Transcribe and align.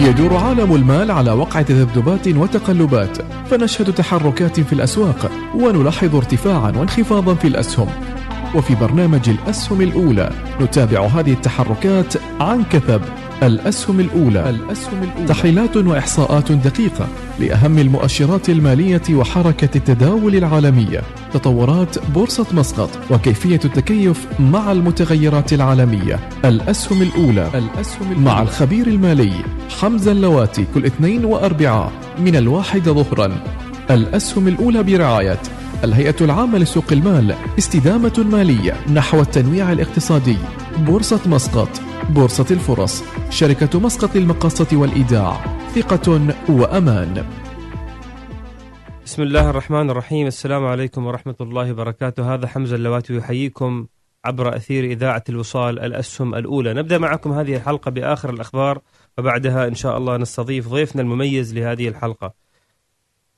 يدور 0.00 0.36
عالم 0.36 0.74
المال 0.74 1.10
على 1.10 1.32
وقع 1.32 1.62
تذبذبات 1.62 2.28
وتقلبات 2.28 3.18
فنشهد 3.50 3.94
تحركات 3.94 4.60
في 4.60 4.72
الأسواق 4.72 5.30
ونلاحظ 5.54 6.16
ارتفاعا 6.16 6.72
وانخفاضا 6.76 7.34
في 7.34 7.48
الأسهم. 7.48 7.88
وفي 8.54 8.74
برنامج 8.74 9.28
الأسهم 9.28 9.80
الأولى 9.80 10.32
نتابع 10.60 11.06
هذه 11.06 11.32
التحركات 11.32 12.14
عن 12.40 12.64
كثب. 12.64 13.00
الأسهم 13.42 14.00
الأولى. 14.00 14.50
الأسهم 14.50 15.02
الأولى. 15.02 15.26
تحليلات 15.26 15.76
وإحصاءات 15.76 16.52
دقيقة 16.52 17.08
لأهم 17.38 17.78
المؤشرات 17.78 18.48
المالية 18.48 19.02
وحركة 19.10 19.76
التداول 19.76 20.36
العالمية. 20.36 21.02
تطورات 21.32 21.98
بورصة 22.14 22.46
مسقط 22.52 22.90
وكيفية 23.10 23.60
التكيف 23.64 24.26
مع 24.40 24.72
المتغيرات 24.72 25.52
العالمية. 25.52 26.18
الأسهم 26.44 27.02
الأولى. 27.02 27.50
الأسهم 27.54 28.10
الأولى. 28.12 28.24
مع 28.24 28.42
الخبير 28.42 28.86
المالي 28.86 29.32
حمزة 29.80 30.12
اللواتي 30.12 30.64
كل 30.74 30.86
اثنين 30.86 31.24
وأربعاء 31.24 31.92
من 32.18 32.36
الواحد 32.36 32.82
ظهرا. 32.82 33.32
الأسهم 33.90 34.48
الأولى 34.48 34.82
برعاية 34.82 35.38
الهيئة 35.84 36.16
العامة 36.20 36.58
لسوق 36.58 36.92
المال 36.92 37.34
استدامة 37.58 38.26
مالية 38.32 38.88
نحو 38.94 39.20
التنويع 39.20 39.72
الاقتصادي. 39.72 40.36
بورصة 40.78 41.28
مسقط 41.28 41.68
بورصة 42.10 42.46
الفرص 42.50 43.04
شركة 43.30 43.80
مسقط 43.80 44.16
للمقاصة 44.16 44.76
والإيداع 44.76 45.44
ثقة 45.74 46.34
وأمان. 46.48 47.26
بسم 49.04 49.22
الله 49.22 49.50
الرحمن 49.50 49.90
الرحيم. 49.90 50.26
السلام 50.26 50.66
عليكم 50.66 51.06
ورحمة 51.06 51.36
الله 51.40 51.72
وبركاته. 51.72 52.34
هذا 52.34 52.46
حمزة 52.46 52.76
اللواتي 52.76 53.16
يحييكم 53.16 53.86
عبر 54.24 54.56
أثير 54.56 54.84
إذاعة 54.84 55.24
الوصال 55.28 55.78
الأسهم 55.78 56.34
الأولى. 56.34 56.74
نبدأ 56.74 56.98
معكم 56.98 57.32
هذه 57.32 57.56
الحلقة 57.56 57.90
بآخر 57.90 58.30
الأخبار 58.30 58.78
وبعدها 59.18 59.68
إن 59.68 59.74
شاء 59.74 59.98
الله 59.98 60.16
نستضيف 60.16 60.68
ضيفنا 60.68 61.02
المميز 61.02 61.54
لهذه 61.54 61.88
الحلقة. 61.88 62.39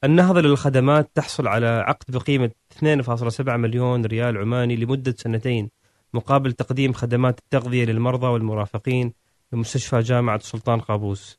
النهضة 0.05 0.41
للخدمات 0.41 1.11
تحصل 1.15 1.47
على 1.47 1.67
عقد 1.67 2.05
بقيمة 2.09 2.51
2.7 2.79 3.49
مليون 3.49 4.07
ريال 4.07 4.39
عماني 4.39 4.77
لمدة 4.77 5.15
سنتين 5.19 5.71
مقابل 6.15 6.53
تقديم 6.53 6.93
خدمات 6.93 7.39
التغذية 7.39 7.85
للمرضى 7.85 8.27
والمرافقين 8.27 9.13
بمستشفى 9.53 10.01
جامعة 10.01 10.39
سلطان 10.39 10.81
قابوس. 10.81 11.39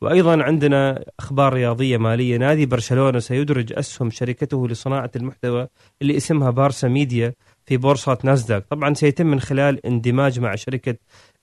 وأيضا 0.00 0.42
عندنا 0.42 1.04
أخبار 1.20 1.52
رياضية 1.52 1.96
مالية. 1.96 2.36
نادي 2.36 2.66
برشلونة 2.66 3.18
سيدرج 3.18 3.72
أسهم 3.72 4.10
شركته 4.10 4.68
لصناعة 4.68 5.10
المحتوى 5.16 5.68
اللي 6.02 6.16
اسمها 6.16 6.50
بارسا 6.50 6.88
ميديا 6.88 7.34
في 7.66 7.76
بورصة 7.76 8.18
ناسداك. 8.24 8.66
طبعا 8.70 8.94
سيتم 8.94 9.26
من 9.26 9.40
خلال 9.40 9.86
اندماج 9.86 10.40
مع 10.40 10.54
شركة 10.54 10.96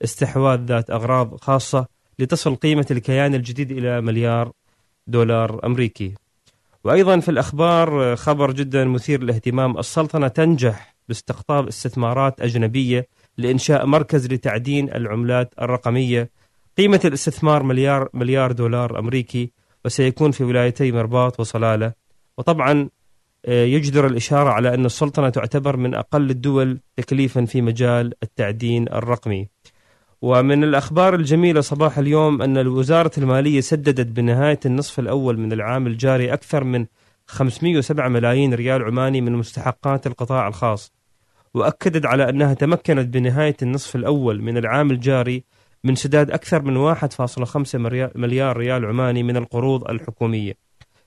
استحواذ 0.03 0.59
ذات 0.65 0.89
أغراض 0.89 1.35
خاصة 1.35 1.87
لتصل 2.19 2.55
قيمة 2.55 2.85
الكيان 2.91 3.35
الجديد 3.35 3.71
إلى 3.71 4.01
مليار 4.01 4.51
دولار 5.07 5.65
أمريكي. 5.65 6.15
وأيضا 6.83 7.19
في 7.19 7.29
الأخبار 7.29 8.15
خبر 8.15 8.51
جدا 8.51 8.85
مثير 8.85 9.23
للاهتمام 9.23 9.77
السلطنة 9.77 10.27
تنجح 10.27 10.95
باستقطاب 11.07 11.67
استثمارات 11.67 12.41
أجنبية 12.41 13.07
لإنشاء 13.37 13.85
مركز 13.85 14.27
لتعدين 14.27 14.89
العملات 14.93 15.53
الرقمية. 15.61 16.31
قيمة 16.77 17.01
الاستثمار 17.05 17.63
مليار 17.63 18.09
مليار 18.13 18.51
دولار 18.51 18.99
أمريكي 18.99 19.51
وسيكون 19.85 20.31
في 20.31 20.43
ولايتي 20.43 20.91
مرباط 20.91 21.39
وصلالة. 21.39 21.93
وطبعا 22.37 22.89
آه، 23.45 23.65
يجدر 23.65 24.07
الإشارة 24.07 24.49
على 24.49 24.73
أن 24.73 24.85
السلطنة 24.85 25.29
تعتبر 25.29 25.77
من 25.77 25.95
أقل 25.95 26.29
الدول 26.29 26.79
تكليفا 26.97 27.45
في 27.45 27.61
مجال 27.61 28.13
التعدين 28.23 28.87
الرقمي. 28.87 29.47
ومن 30.21 30.63
الأخبار 30.63 31.15
الجميلة 31.15 31.61
صباح 31.61 31.97
اليوم 31.97 32.41
أن 32.41 32.67
وزارة 32.67 33.11
المالية 33.17 33.61
سددت 33.61 34.07
بنهاية 34.07 34.59
النصف 34.65 34.99
الأول 34.99 35.39
من 35.39 35.53
العام 35.53 35.87
الجاري 35.87 36.33
أكثر 36.33 36.63
من 36.63 36.85
507 37.27 38.07
ملايين 38.07 38.53
ريال 38.53 38.83
عماني 38.83 39.21
من 39.21 39.31
مستحقات 39.31 40.07
القطاع 40.07 40.47
الخاص 40.47 40.93
وأكدت 41.53 42.05
على 42.05 42.29
أنها 42.29 42.53
تمكنت 42.53 43.07
بنهاية 43.07 43.55
النصف 43.61 43.95
الأول 43.95 44.41
من 44.41 44.57
العام 44.57 44.91
الجاري 44.91 45.43
من 45.83 45.95
سداد 45.95 46.31
أكثر 46.31 46.61
من 46.61 46.95
1.5 46.95 47.75
مليار 48.15 48.57
ريال 48.57 48.85
عماني 48.85 49.23
من 49.23 49.37
القروض 49.37 49.89
الحكومية. 49.89 50.53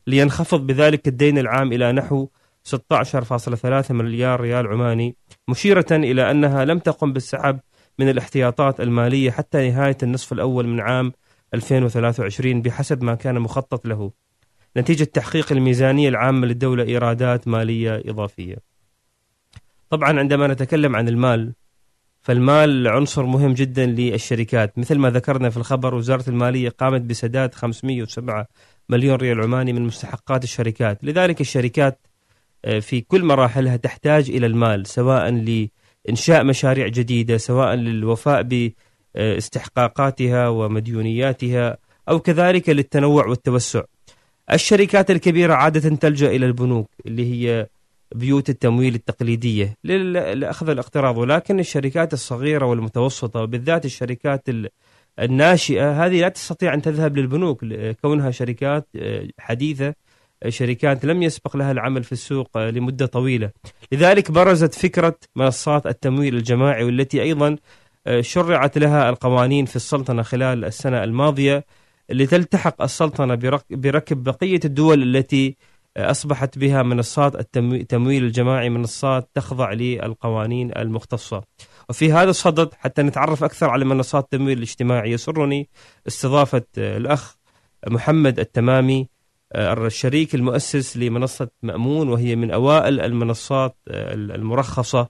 لينخفض 0.07 0.67
بذلك 0.67 1.09
الدين 1.09 1.39
العام 1.39 1.73
إلى 1.73 1.93
نحو 1.93 2.29
16.3 2.65 3.91
مليار 3.91 4.41
ريال 4.41 4.67
عماني 4.67 5.17
مشيرة 5.49 5.87
إلى 5.91 6.31
أنها 6.31 6.65
لم 6.65 6.79
تقم 6.79 7.13
بالسحب 7.13 7.61
من 7.99 8.09
الاحتياطات 8.09 8.81
المالية 8.81 9.31
حتى 9.31 9.71
نهاية 9.71 9.97
النصف 10.03 10.33
الأول 10.33 10.67
من 10.67 10.81
عام 10.81 11.13
2023 11.55 12.63
بحسب 12.63 13.05
ما 13.05 13.15
كان 13.15 13.39
مخطط 13.39 13.87
له. 13.87 14.11
نتيجة 14.77 15.05
تحقيق 15.05 15.53
الميزانية 15.53 16.09
العامة 16.09 16.47
للدولة 16.47 16.85
إيرادات 16.85 17.49
مالية 17.49 18.03
إضافية. 18.07 18.57
طبعا 19.91 20.19
عندما 20.19 20.47
نتكلم 20.47 20.97
عن 20.97 21.09
المال 21.09 21.53
فالمال 22.23 22.89
عنصر 22.89 23.27
مهم 23.27 23.55
جدا 23.55 23.87
للشركات. 23.87 24.79
مثل 24.79 24.99
ما 24.99 25.11
ذكرنا 25.11 25.51
في 25.51 25.57
الخبر 25.57 25.95
وزارة 25.95 26.31
المالية 26.31 26.69
قامت 26.69 27.01
بسداد 27.01 27.55
507 27.55 28.47
مليون 28.89 29.17
ريال 29.17 29.41
عماني 29.41 29.73
من 29.73 29.83
مستحقات 29.83 30.45
الشركات. 30.45 31.05
لذلك 31.05 31.41
الشركات 31.41 32.07
آه، 32.65 32.79
في 32.79 33.01
كل 33.01 33.25
مراحلها 33.25 33.77
تحتاج 33.77 34.31
إلى 34.31 34.47
المال 34.47 34.87
سواء 34.87 35.29
لإنشاء 36.05 36.45
مشاريع 36.45 36.89
جديدة 36.89 37.37
سواء 37.37 37.75
للوفاء 37.75 38.43
باستحقاقاتها 39.15 40.49
ومديونياتها 40.49 41.77
أو 42.09 42.21
كذلك 42.21 42.69
للتنوع 42.69 43.27
والتوسع. 43.27 43.83
الشركات 44.53 45.11
الكبيرة 45.11 45.55
عادة 45.55 45.97
تلجأ 45.97 46.31
إلى 46.31 46.47
البنوك 46.47 46.91
اللي 47.07 47.33
هي 47.33 47.67
بيوت 48.15 48.51
التمويل 48.51 48.95
التقليدية 48.95 49.77
لأخذ 49.85 50.69
الاقتراض. 50.69 51.17
ولكن 51.17 51.61
الشركات 51.61 52.13
الصغيرة 52.13 52.67
والمتوسطة 52.67 53.41
وبالذات 53.41 53.85
الشركات 53.85 54.49
الناشئة 55.19 56.07
هذه 56.07 56.21
لا 56.21 56.29
تستطيع 56.29 56.75
أن 56.75 56.83
تذهب 56.83 57.17
للبنوك 57.17 57.65
كونها 58.03 58.31
شركات 58.31 58.89
آه، 58.97 59.29
حديثة 59.39 59.95
شركات 60.49 61.05
لم 61.05 61.23
يسبق 61.23 61.57
لها 61.57 61.73
العمل 61.73 62.05
في 62.05 62.13
السوق 62.13 62.57
آه، 62.57 62.71
لمدة 62.71 63.07
طويلة. 63.07 63.51
لذلك 63.93 64.31
برزت 64.31 64.75
فكرة 64.75 65.17
منصات 65.37 65.87
التمويل 65.87 66.35
الجماعي 66.35 66.85
والتي 66.85 67.23
أيضا 67.23 67.57
آه، 68.07 68.21
شرعت 68.21 68.79
لها 68.79 69.11
القوانين 69.11 69.65
في 69.65 69.77
السلطنة 69.77 70.23
خلال 70.23 70.65
السنة 70.65 71.05
الماضية 71.05 71.65
لتلتحق 72.11 72.83
السلطنة 72.83 73.35
بركب 73.71 74.23
بقية 74.25 74.61
الدول 74.65 75.03
التي 75.03 75.57
أصبحت 75.97 76.59
بها 76.59 76.83
منصات 76.83 77.57
التمويل 77.57 78.25
الجماعي 78.25 78.71
منصات 78.71 79.31
تخضع 79.35 79.73
للقوانين 79.73 80.73
المختصة. 80.77 81.43
وفي 81.89 82.13
هذا 82.13 82.31
الصدد 82.31 82.75
حتى 82.75 83.03
نتعرف 83.03 83.45
أكثر 83.45 83.71
على 83.71 83.85
منصات 83.85 84.25
التمويل 84.25 84.59
الاجتماعي 84.59 85.13
يسرني 85.13 85.69
استضافة 86.07 86.63
الأخ 86.79 87.37
محمد 87.89 88.39
التمامي 88.39 89.09
الشريك 89.55 90.35
المؤسس 90.35 90.97
لمنصة 90.97 91.49
مأمون 91.63 92.09
وهي 92.09 92.37
من 92.37 92.51
أوائل 92.51 93.01
المنصات 93.01 93.77
المرخصة 93.89 95.09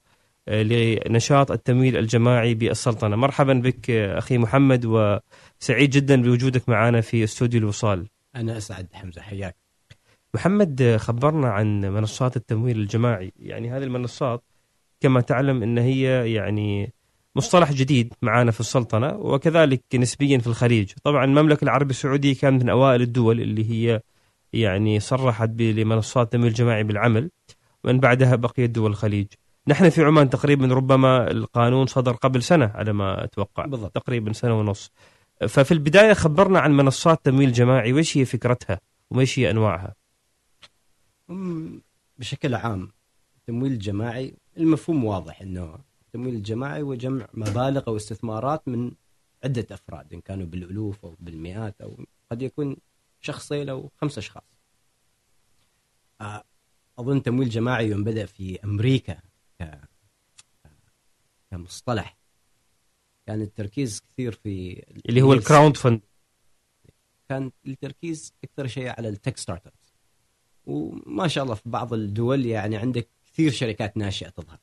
لنشاط 0.49 1.51
التمويل 1.51 1.97
الجماعي 1.97 2.55
بالسلطنة. 2.55 3.17
مرحبا 3.17 3.53
بك 3.53 3.91
أخي 3.91 4.39
محمد 4.39 4.85
وسعيد 4.85 5.91
جدا 5.91 6.23
بوجودك 6.23 6.69
معنا 6.69 7.01
في 7.01 7.25
استوديو 7.25 7.61
الوصال. 7.61 8.07
أنا 8.37 8.57
أسعد 8.57 8.87
حمزة 8.93 9.21
حياك. 9.21 9.57
محمد 10.35 10.97
خبرنا 11.01 11.49
عن 11.49 11.81
منصات 11.81 12.37
التمويل 12.37 12.79
الجماعي. 12.79 13.33
يعني 13.37 13.71
هذه 13.71 13.83
المنصات 13.83 14.43
كما 15.01 15.21
تعلم 15.21 15.63
إن 15.63 15.79
هي 15.79 16.33
يعني 16.33 16.93
مصطلح 17.37 17.73
جديد 17.73 18.15
معانا 18.23 18.51
في 18.51 18.61
السلطنة 18.61 19.15
وكذلك 19.17 19.83
نسبيا 19.95 20.39
في 20.39 20.47
الخليج. 20.47 20.93
طبعا 21.05 21.25
المملكة 21.25 21.65
العربية 21.65 21.91
السعودية 21.91 22.35
كانت 22.35 22.63
من 22.63 22.71
أوائل 22.71 23.03
الدول 23.03 23.41
اللي 23.41 23.71
هي 23.71 24.01
يعني 24.53 25.01
صرحت 25.01 25.51
لمنصات 25.61 26.27
التمويل 26.27 26.49
الجماعي 26.49 26.85
بالعمل 26.85 27.31
ومن 27.85 28.01
بعدها 28.01 28.37
بقيه 28.37 28.67
دول 28.67 28.91
الخليج. 28.91 29.27
نحن 29.69 29.91
في 29.91 30.05
عمان 30.05 30.31
تقريبا 30.31 30.67
ربما 30.67 31.31
القانون 31.31 31.87
صدر 31.87 32.13
قبل 32.13 32.43
سنة 32.43 32.67
على 32.75 32.93
ما 32.93 33.25
أتوقع 33.25 33.67
بالضبط. 33.67 33.95
تقريبا 33.95 34.33
سنة 34.33 34.59
ونص. 34.59 34.91
ففي 35.49 35.73
البداية 35.73 36.13
خبرنا 36.13 36.61
عن 36.61 36.77
منصات 36.77 37.25
تمويل 37.25 37.53
جماعي 37.53 37.93
وش 37.93 38.17
هي 38.17 38.25
فكرتها 38.25 38.81
وما 39.11 39.27
هي 39.37 39.51
أنواعها؟ 39.51 39.95
بشكل 42.19 42.55
عام 42.55 42.93
التمويل 43.37 43.73
الجماعي 43.73 44.35
المفهوم 44.57 45.05
واضح 45.05 45.43
إنه 45.43 45.79
التمويل 46.07 46.35
الجماعي 46.35 46.83
هو 46.83 46.95
جمع 46.95 47.27
مبالغ 47.35 47.83
أو 47.89 47.97
استثمارات 47.97 48.69
من 48.69 48.91
عدة 49.45 49.67
أفراد 49.71 50.13
إن 50.13 50.21
كانوا 50.21 50.47
بالألوف 50.47 51.05
أو 51.05 51.15
بالمئات 51.21 51.81
أو 51.81 51.97
قد 52.31 52.43
يكون 52.43 52.77
شخصين 53.23 53.69
أو 53.69 53.91
خمس 54.01 54.19
أشخاص. 54.19 54.43
أظن 56.99 57.23
تمويل 57.23 57.49
جماعي 57.49 57.89
يوم 57.89 58.05
بدأ 58.05 58.27
في 58.27 58.65
أمريكا 58.65 59.21
كمصطلح. 61.51 62.19
كان 63.27 63.43
التركيز 63.43 64.01
كثير 64.01 64.33
في 64.33 64.85
اللي 65.09 65.23
هو 65.23 65.33
ال 65.33 65.77
crowdfund. 65.77 66.01
كان 67.29 67.53
التركيز 67.67 68.35
أكثر 68.45 68.67
شيء 68.67 68.89
على 68.89 69.09
ال 69.09 69.37
tech 69.37 69.67
startups. 69.67 69.93
وما 70.67 71.29
شاء 71.29 71.45
الله 71.45 71.55
في 71.55 71.69
بعض 71.69 71.93
الدول 71.93 72.47
يعني 72.47 72.77
عندك 72.77 73.09
كثير 73.27 73.51
شركات 73.51 73.97
ناشئة 73.97 74.29
تظهر. 74.29 74.59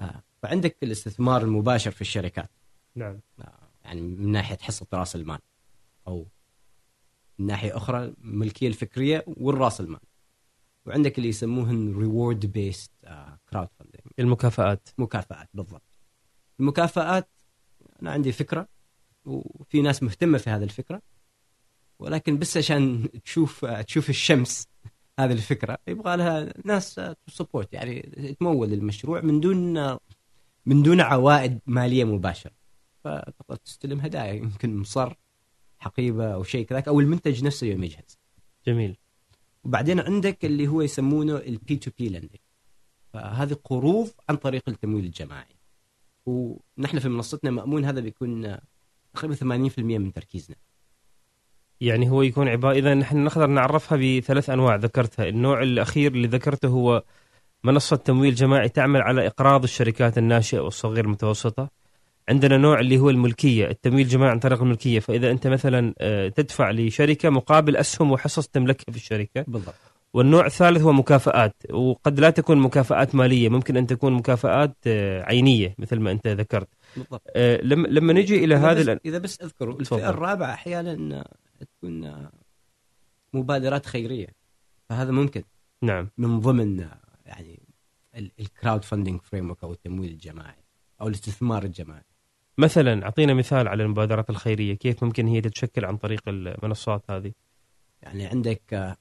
آه، 0.00 0.22
فعندك 0.42 0.76
الاستثمار 0.82 1.42
المباشر 1.42 1.90
في 1.90 2.00
الشركات. 2.00 2.50
نعم. 2.94 3.20
آه، 3.40 3.68
يعني 3.84 4.00
من 4.00 4.32
ناحية 4.32 4.58
حصة 4.58 4.86
رأس 4.92 5.16
المال 5.16 5.38
أو 6.06 6.26
من 7.38 7.46
ناحية 7.46 7.76
أخرى 7.76 8.04
الملكيه 8.04 8.68
الفكرية 8.68 9.24
والرأس 9.26 9.80
المال. 9.80 10.00
وعندك 10.86 11.18
اللي 11.18 11.28
يسموهن 11.28 11.96
reward 11.98 12.46
based 12.46 12.92
crowdfunding 13.50 14.00
المكافآت. 14.18 14.88
مكافآت 14.98 15.48
بالضبط. 15.54 15.98
المكافآت 16.60 17.28
أنا 18.02 18.10
عندي 18.10 18.32
فكرة 18.32 18.68
وفي 19.24 19.82
ناس 19.82 20.02
مهتمة 20.02 20.38
في 20.38 20.50
هذه 20.50 20.62
الفكرة 20.62 21.02
ولكن 21.98 22.38
بس 22.38 22.56
عشان 22.56 23.08
تشوف 23.24 23.64
تشوف 23.64 24.10
الشمس 24.10 24.68
هذه 25.20 25.32
الفكرة 25.32 25.78
يبغى 25.88 26.16
لها 26.16 26.52
ناس 26.64 27.00
support 27.28 27.72
يعني 27.72 28.00
تمول 28.40 28.72
المشروع 28.72 29.20
من 29.20 29.40
دون 29.40 29.98
من 30.66 30.82
دون 30.82 31.00
عوائد 31.00 31.60
مالية 31.66 32.04
مباشرة. 32.04 32.52
فتقدر 33.04 33.56
تستلم 33.56 34.00
هدايا 34.00 34.32
يمكن 34.32 34.76
مصر 34.76 35.14
حقيبة 35.78 36.34
أو 36.34 36.42
شيء 36.42 36.66
كذاك 36.66 36.88
أو 36.88 37.00
المنتج 37.00 37.44
نفسه 37.44 37.66
يوم 37.66 37.84
يجهز. 37.84 38.18
جميل. 38.66 38.96
وبعدين 39.64 40.00
عندك 40.00 40.44
اللي 40.44 40.68
هو 40.68 40.82
يسمونه 40.82 41.36
ال 41.36 41.76
P2P 41.76 42.08
lending 42.08 42.40
فهذه 43.12 43.56
قروض 43.64 44.10
عن 44.28 44.36
طريق 44.36 44.62
التمويل 44.68 45.04
الجماعي. 45.04 45.56
ونحن 46.26 46.98
في 46.98 47.08
منصتنا 47.08 47.50
مأمون 47.50 47.84
هذا 47.84 48.00
بيكون 48.00 48.56
تقريبا 49.14 49.34
80% 49.34 49.78
من 49.78 50.12
تركيزنا. 50.12 50.56
يعني 51.80 52.10
هو 52.10 52.22
يكون 52.22 52.48
عبارة 52.48 52.74
إذا 52.74 52.94
نحن 52.94 53.24
نقدر 53.24 53.46
نعرفها 53.46 53.98
بثلاث 53.98 54.50
أنواع 54.50 54.76
ذكرتها. 54.76 55.28
النوع 55.28 55.62
الأخير 55.62 56.12
اللي 56.12 56.26
ذكرته 56.26 56.68
هو 56.68 57.04
منصة 57.64 57.96
تمويل 57.96 58.34
جماعي 58.34 58.68
تعمل 58.68 59.02
على 59.02 59.26
إقراض 59.26 59.62
الشركات 59.62 60.18
الناشئة 60.18 60.58
والصغيرة 60.58 61.04
المتوسطة. 61.04 61.70
عندنا 62.28 62.56
نوع 62.56 62.80
اللي 62.80 62.98
هو 62.98 63.10
الملكية 63.10 63.66
التمويل 63.70 64.04
الجماعي 64.06 64.30
عن 64.30 64.38
طريق 64.38 64.62
الملكية. 64.62 65.00
فإذا 65.00 65.30
أنت 65.30 65.46
مثلا 65.46 65.94
آه، 65.98 66.28
تدفع 66.28 66.70
لشركة 66.70 67.30
مقابل 67.30 67.76
أسهم 67.76 68.12
وحصص 68.12 68.48
تملكها 68.48 68.92
في 68.92 68.96
الشركة. 68.96 69.44
بالضبط. 69.48 69.74
والنوع 70.12 70.46
الثالث 70.46 70.82
هو 70.82 70.92
مكافآت. 70.92 71.54
وقد 71.70 72.20
لا 72.20 72.30
تكون 72.30 72.58
مكافآت 72.58 73.14
مالية 73.14 73.48
ممكن 73.48 73.76
أن 73.76 73.86
تكون 73.86 74.12
مكافآت 74.12 74.76
آه، 74.86 75.22
عينية 75.22 75.74
مثل 75.78 76.00
ما 76.00 76.10
أنت 76.10 76.26
ذكرت. 76.26 76.68
بالضبط. 76.96 77.22
آه، 77.36 77.60
لما 77.62 77.88
لما 77.88 78.12
نجي 78.12 78.44
إلى 78.44 78.54
إذا 78.56 78.70
هذه 78.70 78.80
بس, 78.80 79.00
إذا 79.04 79.18
بس 79.18 79.40
اذكروا 79.40 79.74
تفضل. 79.74 79.98
الفئه 79.98 80.10
الرابعة 80.10 80.52
أحيانا 80.52 81.24
تكون 81.60 82.28
مبادرات 83.34 83.86
خيرية. 83.86 84.28
فهذا 84.88 85.10
ممكن. 85.10 85.42
نعم. 85.82 86.10
من 86.18 86.40
ضمن 86.40 86.88
يعني 87.26 87.60
ال 88.40 88.84
crowdfunding 88.84 89.20
frame 89.20 89.54
أو 89.62 89.72
التمويل 89.72 90.10
الجماعي 90.10 90.64
أو 91.00 91.08
الاستثمار 91.08 91.64
الجماعي. 91.64 92.04
مثلا 92.58 93.04
أعطينا 93.04 93.34
مثال 93.34 93.68
على 93.68 93.82
المبادرات 93.82 94.30
الخيرية 94.30 94.74
كيف 94.74 95.04
ممكن 95.04 95.26
هي 95.26 95.40
تتشكل 95.40 95.84
عن 95.84 95.96
طريق 95.96 96.22
المنصات 96.28 97.10
هذه؟ 97.10 97.32
يعني 98.02 98.26
عندك 98.26 98.74
آه، 98.74 98.96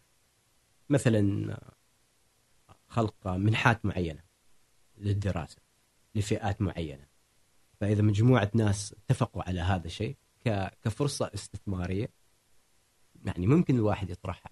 مثلا 0.89 1.51
آه، 1.54 2.75
خلق 2.88 3.27
منحات 3.27 3.86
معينة 3.86 4.19
للدراسة 4.98 5.57
لفئات 6.15 6.62
معينة. 6.62 7.07
فإذا 7.80 8.01
مجموعة 8.01 8.51
ناس 8.54 8.94
اتفقوا 8.94 9.44
على 9.44 9.59
هذا 9.59 9.86
الشيء 9.86 10.15
كفرصة 10.83 11.31
استثمارية 11.33 12.09
يعني 13.25 13.48
ممكن 13.48 13.75
الواحد 13.75 14.09
يطرحها. 14.09 14.51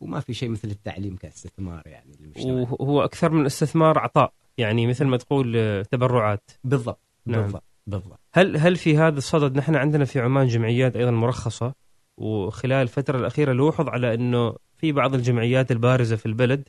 وما 0.00 0.20
في 0.20 0.34
شيء 0.34 0.48
مثل 0.48 0.68
التعليم 0.68 1.16
كاستثمار 1.16 1.82
يعني 1.86 2.16
للمجتمع. 2.20 2.52
وهو 2.52 3.04
أكثر 3.04 3.32
من 3.32 3.46
استثمار 3.46 3.98
عطاء. 3.98 4.32
يعني 4.58 4.86
مثل 4.86 5.04
ما 5.04 5.16
تقول 5.16 5.56
آه، 5.56 5.82
تبرعات. 5.82 6.50
بالضبط 6.64 7.00
نعم. 7.26 7.42
بالضبط. 7.42 7.64
بالضبط. 7.88 8.20
هل 8.32 8.56
هل 8.56 8.76
في 8.76 8.98
هذا 8.98 9.18
الصدد 9.18 9.56
نحن 9.56 9.74
عندنا 9.74 10.04
في 10.04 10.20
عمان 10.20 10.46
جمعيات 10.46 10.96
أيضا 10.96 11.10
مرخصة؟ 11.10 11.74
وخلال 12.16 12.82
الفترة 12.82 13.18
الأخيرة 13.18 13.52
لوحظ 13.52 13.88
على 13.88 14.14
إنه 14.14 14.56
في 14.76 14.92
بعض 14.92 15.14
الجمعيات 15.14 15.72
البارزة 15.72 16.16
في 16.16 16.26
البلد 16.26 16.68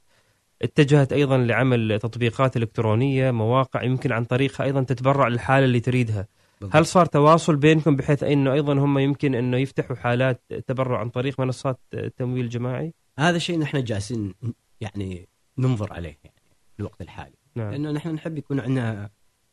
اتجهت 0.61 1.13
أيضا 1.13 1.37
لعمل 1.37 1.99
تطبيقات 1.99 2.57
إلكترونية 2.57 3.31
مواقع 3.31 3.83
يمكن 3.83 4.11
عن 4.11 4.25
طريقها 4.25 4.63
أيضا 4.63 4.83
تتبرع 4.83 5.27
للحالة 5.27 5.65
اللي 5.65 5.79
تريدها. 5.79 6.27
بالضبط. 6.61 6.75
هل 6.75 6.85
صار 6.85 7.05
تواصل 7.05 7.55
بينكم 7.55 7.95
بحيث 7.95 8.23
إنه 8.23 8.53
أيضا 8.53 8.73
هم 8.73 8.97
يمكن 8.97 9.35
إنه 9.35 9.57
يفتحوا 9.57 9.95
حالات 9.95 10.41
تبرع 10.67 10.99
عن 10.99 11.09
طريق 11.09 11.39
منصات 11.39 11.79
تمويل 12.17 12.49
جماعي؟ 12.49 12.93
هذا 13.19 13.37
الشيء 13.37 13.59
نحن 13.59 13.83
جالسين 13.83 14.33
يعني 14.81 15.27
ننظر 15.57 15.93
عليه 15.93 16.17
يعني 16.23 16.41
في 16.73 16.79
الوقت 16.79 17.01
الحالي. 17.01 17.35
نعم. 17.55 17.71
لأنه 17.71 17.91
نحن 17.91 18.09
نحب 18.09 18.37
يكون 18.37 18.59
عندنا 18.59 19.09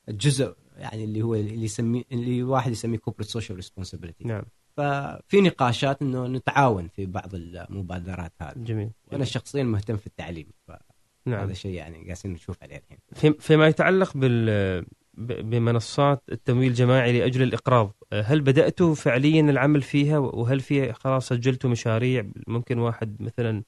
جزء 0.08 0.55
يعني 0.76 1.05
اللي 1.05 1.23
هو 1.23 1.35
اللي 1.35 1.64
يسميه 1.64 2.03
اللي 2.12 2.43
واحد 2.43 2.73
يسميه 2.73 2.99
corporate 2.99 3.28
social 3.28 3.56
responsibility 3.56 4.25
نعم. 4.25 4.43
ففي 4.76 5.41
نقاشات 5.41 6.03
إنه 6.03 6.26
نتعاون 6.26 6.88
في 6.88 7.06
بعض 7.06 7.35
المبادرات 7.35 8.32
هذه. 8.41 8.55
جميل. 8.56 8.91
وأنا 9.12 9.25
شخصيا 9.25 9.62
مهتم 9.62 9.97
في 9.97 10.06
التعليم 10.06 10.47
فهذا 10.69 10.81
نعم. 11.26 11.53
شيء 11.53 11.73
يعني 11.73 11.97
قاعدين 11.97 12.32
نشوف 12.32 12.62
عليه 12.62 12.76
الحين. 12.76 12.99
في 13.14 13.32
فيما 13.32 13.67
يتعلق 13.67 14.17
بال 14.17 14.87
بمنصات 15.17 16.23
التمويل 16.32 16.70
الجماعي 16.70 17.19
لأجل 17.19 17.43
الإقراض، 17.43 17.93
هل 18.12 18.41
بداتوا 18.41 18.94
فعليا 18.94 19.41
العمل 19.41 19.82
فيها؟ 19.82 20.19
وهل 20.19 20.61
في 20.61 20.93
خلاص 20.93 21.29
سجلتوا 21.29 21.70
مشاريع؟ 21.70 22.26
ممكن 22.47 22.79
واحد 22.79 23.23
مثلا 23.23 23.62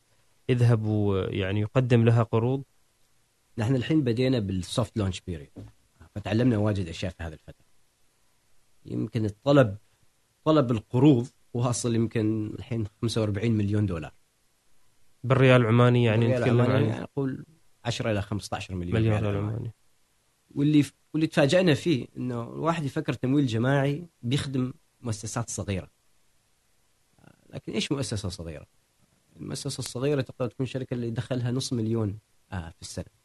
يذهب 0.49 0.87
ويعني 0.87 1.61
يقدم 1.61 2.05
لها 2.05 2.23
قروض؟ 2.23 2.63
نحن 3.59 3.77
الحين 3.77 4.05
بدينا 4.05 4.39
بالسوفت 4.39 4.99
لونش 4.99 5.21
بيريد 5.21 5.51
فتعلمنا 6.19 6.57
واجد 6.59 6.89
أشياء 6.89 7.13
في 7.13 7.23
هذه 7.23 7.33
الفترة. 7.33 7.67
يمكن 8.87 9.25
الطلب 9.25 9.77
طلب 10.45 10.71
القروض 10.71 11.29
واصل 11.55 11.95
يمكن 11.95 12.55
الحين 12.59 12.87
45 13.03 13.53
مليون 13.53 13.87
دولار. 13.87 14.13
بالريال 15.25 15.61
العماني 15.61 16.05
يعني 16.05 16.29
نتكلم 16.29 16.61
عن 16.61 16.83
يعني 16.83 17.03
أقول 17.03 17.47
10 17.85 18.11
إلى 18.11 18.23
15 18.23 18.75
مليون, 18.75 18.95
مليون 18.95 19.19
ريال. 19.19 19.37
عماني. 19.37 19.73
واللي 20.55 20.85
واللي 21.15 21.27
تفاجئنا 21.27 21.75
فيه 21.75 22.07
إنه 22.17 22.43
الواحد 22.43 22.85
يفكر 22.85 23.13
تمويل 23.13 23.47
جماعي 23.47 24.07
بيخدم 24.23 24.73
مؤسسات 25.01 25.51
صغيرة. 25.51 25.91
لكن 27.51 27.73
إيش 27.73 27.93
مؤسسة 27.93 28.29
صغيرة؟ 28.29 28.67
المؤسسة 29.37 29.79
الصغيرة 29.79 30.21
تقدر 30.21 30.49
تكون 30.49 30.67
شركة 30.67 30.95
اللي 30.95 31.11
دخلها 31.11 31.51
نص 31.51 31.73
مليون 31.73 32.19
آه 32.53 32.71
في 32.71 32.83
السنة. 32.83 33.18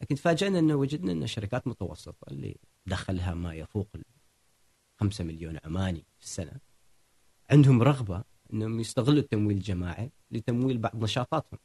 لكن 0.00 0.14
تفاجئنا 0.14 0.58
إنه 0.58 0.74
وجدنا 0.74 1.12
ان 1.12 1.26
شركات 1.26 1.66
متوسطة 1.66 2.26
اللي 2.30 2.56
دخلها 2.86 3.34
ما 3.34 3.54
يفوق 3.54 3.88
ال 3.94 4.04
5 5.00 5.24
مليون 5.24 5.58
عماني 5.64 6.04
في 6.18 6.24
السنة 6.24 6.52
عندهم 7.50 7.82
رغبة 7.82 8.24
إنهم 8.52 8.80
يستغلوا 8.80 9.18
التمويل 9.18 9.56
الجماعي 9.56 10.10
لتمويل 10.30 10.78
بعض 10.78 11.02
نشاطاتهم. 11.04 11.58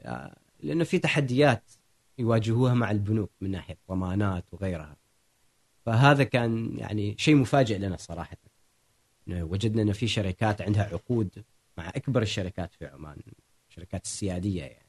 آه، 0.00 0.38
لأنه 0.60 0.84
في 0.84 0.98
تحديات 0.98 1.72
يواجهوها 2.18 2.74
مع 2.74 2.90
البنوك 2.90 3.30
من 3.40 3.50
ناحية 3.50 3.78
ضمانات 3.88 4.44
وغيرها. 4.52 4.96
فهذا 5.86 6.24
كان 6.24 6.78
يعني 6.78 7.14
شيء 7.18 7.34
مفاجئ 7.34 7.78
لنا 7.78 7.96
صراحة. 7.96 8.36
وجدنا 9.28 9.82
ان 9.82 9.92
في 9.92 10.08
شركات 10.08 10.62
عندها 10.62 10.82
عقود 10.82 11.44
مع 11.78 11.88
أكبر 11.88 12.22
الشركات 12.22 12.74
في 12.74 12.86
عمان 12.86 13.18
الشركات 13.68 14.04
السيادية 14.04 14.62
يعني. 14.62 14.85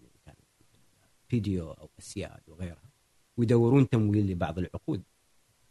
كان 1.29 1.39
PDO 1.39 1.71
أو 1.71 1.89
اسياد 1.99 2.39
وغيرها 2.47 2.89
ويدورون 3.37 3.89
تمويل 3.89 4.31
لبعض 4.31 4.59
العقود 4.59 5.03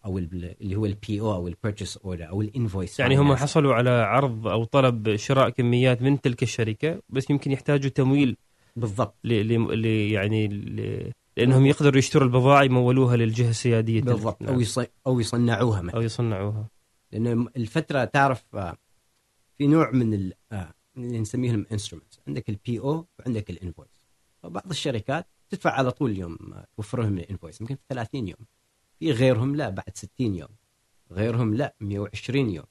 أو 0.04 0.18
ال- 0.18 0.56
اللي 0.60 0.76
هو 0.76 0.86
ال 0.86 0.98
PO 0.98 1.20
أو 1.20 1.22
ال 1.22 1.23
purchase 1.23 1.30
order 1.30 1.34
أو 1.34 1.48
ال 1.48 1.96
invoice 1.96 3.00
يعني 3.00 3.16
هم 3.18 3.34
حصلوا 3.34 3.74
على 3.74 3.90
عرض 3.90 4.46
أو 4.46 4.64
طلب 4.64 5.16
شراء 5.16 5.48
كميات 5.50 6.02
من 6.02 6.20
تلك 6.20 6.42
الشركة 6.42 7.02
بس 7.08 7.30
يمكن 7.30 7.52
يحتاجوا 7.52 7.90
تمويل 7.90 8.36
بالضبط. 8.76 9.14
ل 9.24 9.86
يعني 10.12 10.48
ل- 10.48 11.12
لأنهم 11.36 11.66
يقدروا 11.66 11.98
يشتروا 11.98 12.24
البضائع 12.28 12.62
يمولوها 12.62 13.16
للجهة 13.16 13.50
السيادية. 13.50 14.02
بالضبط. 14.02 14.42
نعم. 14.42 14.54
أو 14.54 14.60
يص- 14.60 14.78
أو 15.06 15.20
يصنعوها 15.20 15.82
مثلا. 15.82 15.96
أو 15.96 16.02
يصنعوها. 16.02 16.68
لأن 17.12 17.46
الفترة 17.56 18.04
تعرف 18.04 18.44
آه، 18.54 18.76
في 19.58 19.66
نوع 19.66 19.90
من 19.90 20.14
ال- 20.14 20.32
آه، 20.52 20.74
اللي 20.96 21.18
نسميهم 21.18 21.66
instruments 21.72 22.20
عندك 22.28 22.48
ال 22.48 22.80
PO 22.80 23.06
وعندك 23.18 23.50
ال 23.50 23.55
invoice 23.55 23.90
فبعض 24.42 24.70
الشركات 24.70 25.26
تدفع 25.50 25.70
على 25.70 25.90
طول 25.90 26.10
اليوم 26.10 26.38
توفر 26.76 27.02
لهم 27.02 27.18
ال 27.18 27.24
invoice 27.24 27.60
يمكن 27.60 27.74
في 27.74 27.82
30 27.88 28.28
يوم. 28.28 28.46
في 28.98 29.12
غيرهم 29.12 29.56
لا 29.56 29.68
بعد 29.68 29.90
60 29.94 30.34
يوم. 30.34 30.48
غيرهم 31.12 31.54
لا 31.54 31.74
120 31.80 32.50
يوم. 32.50 32.66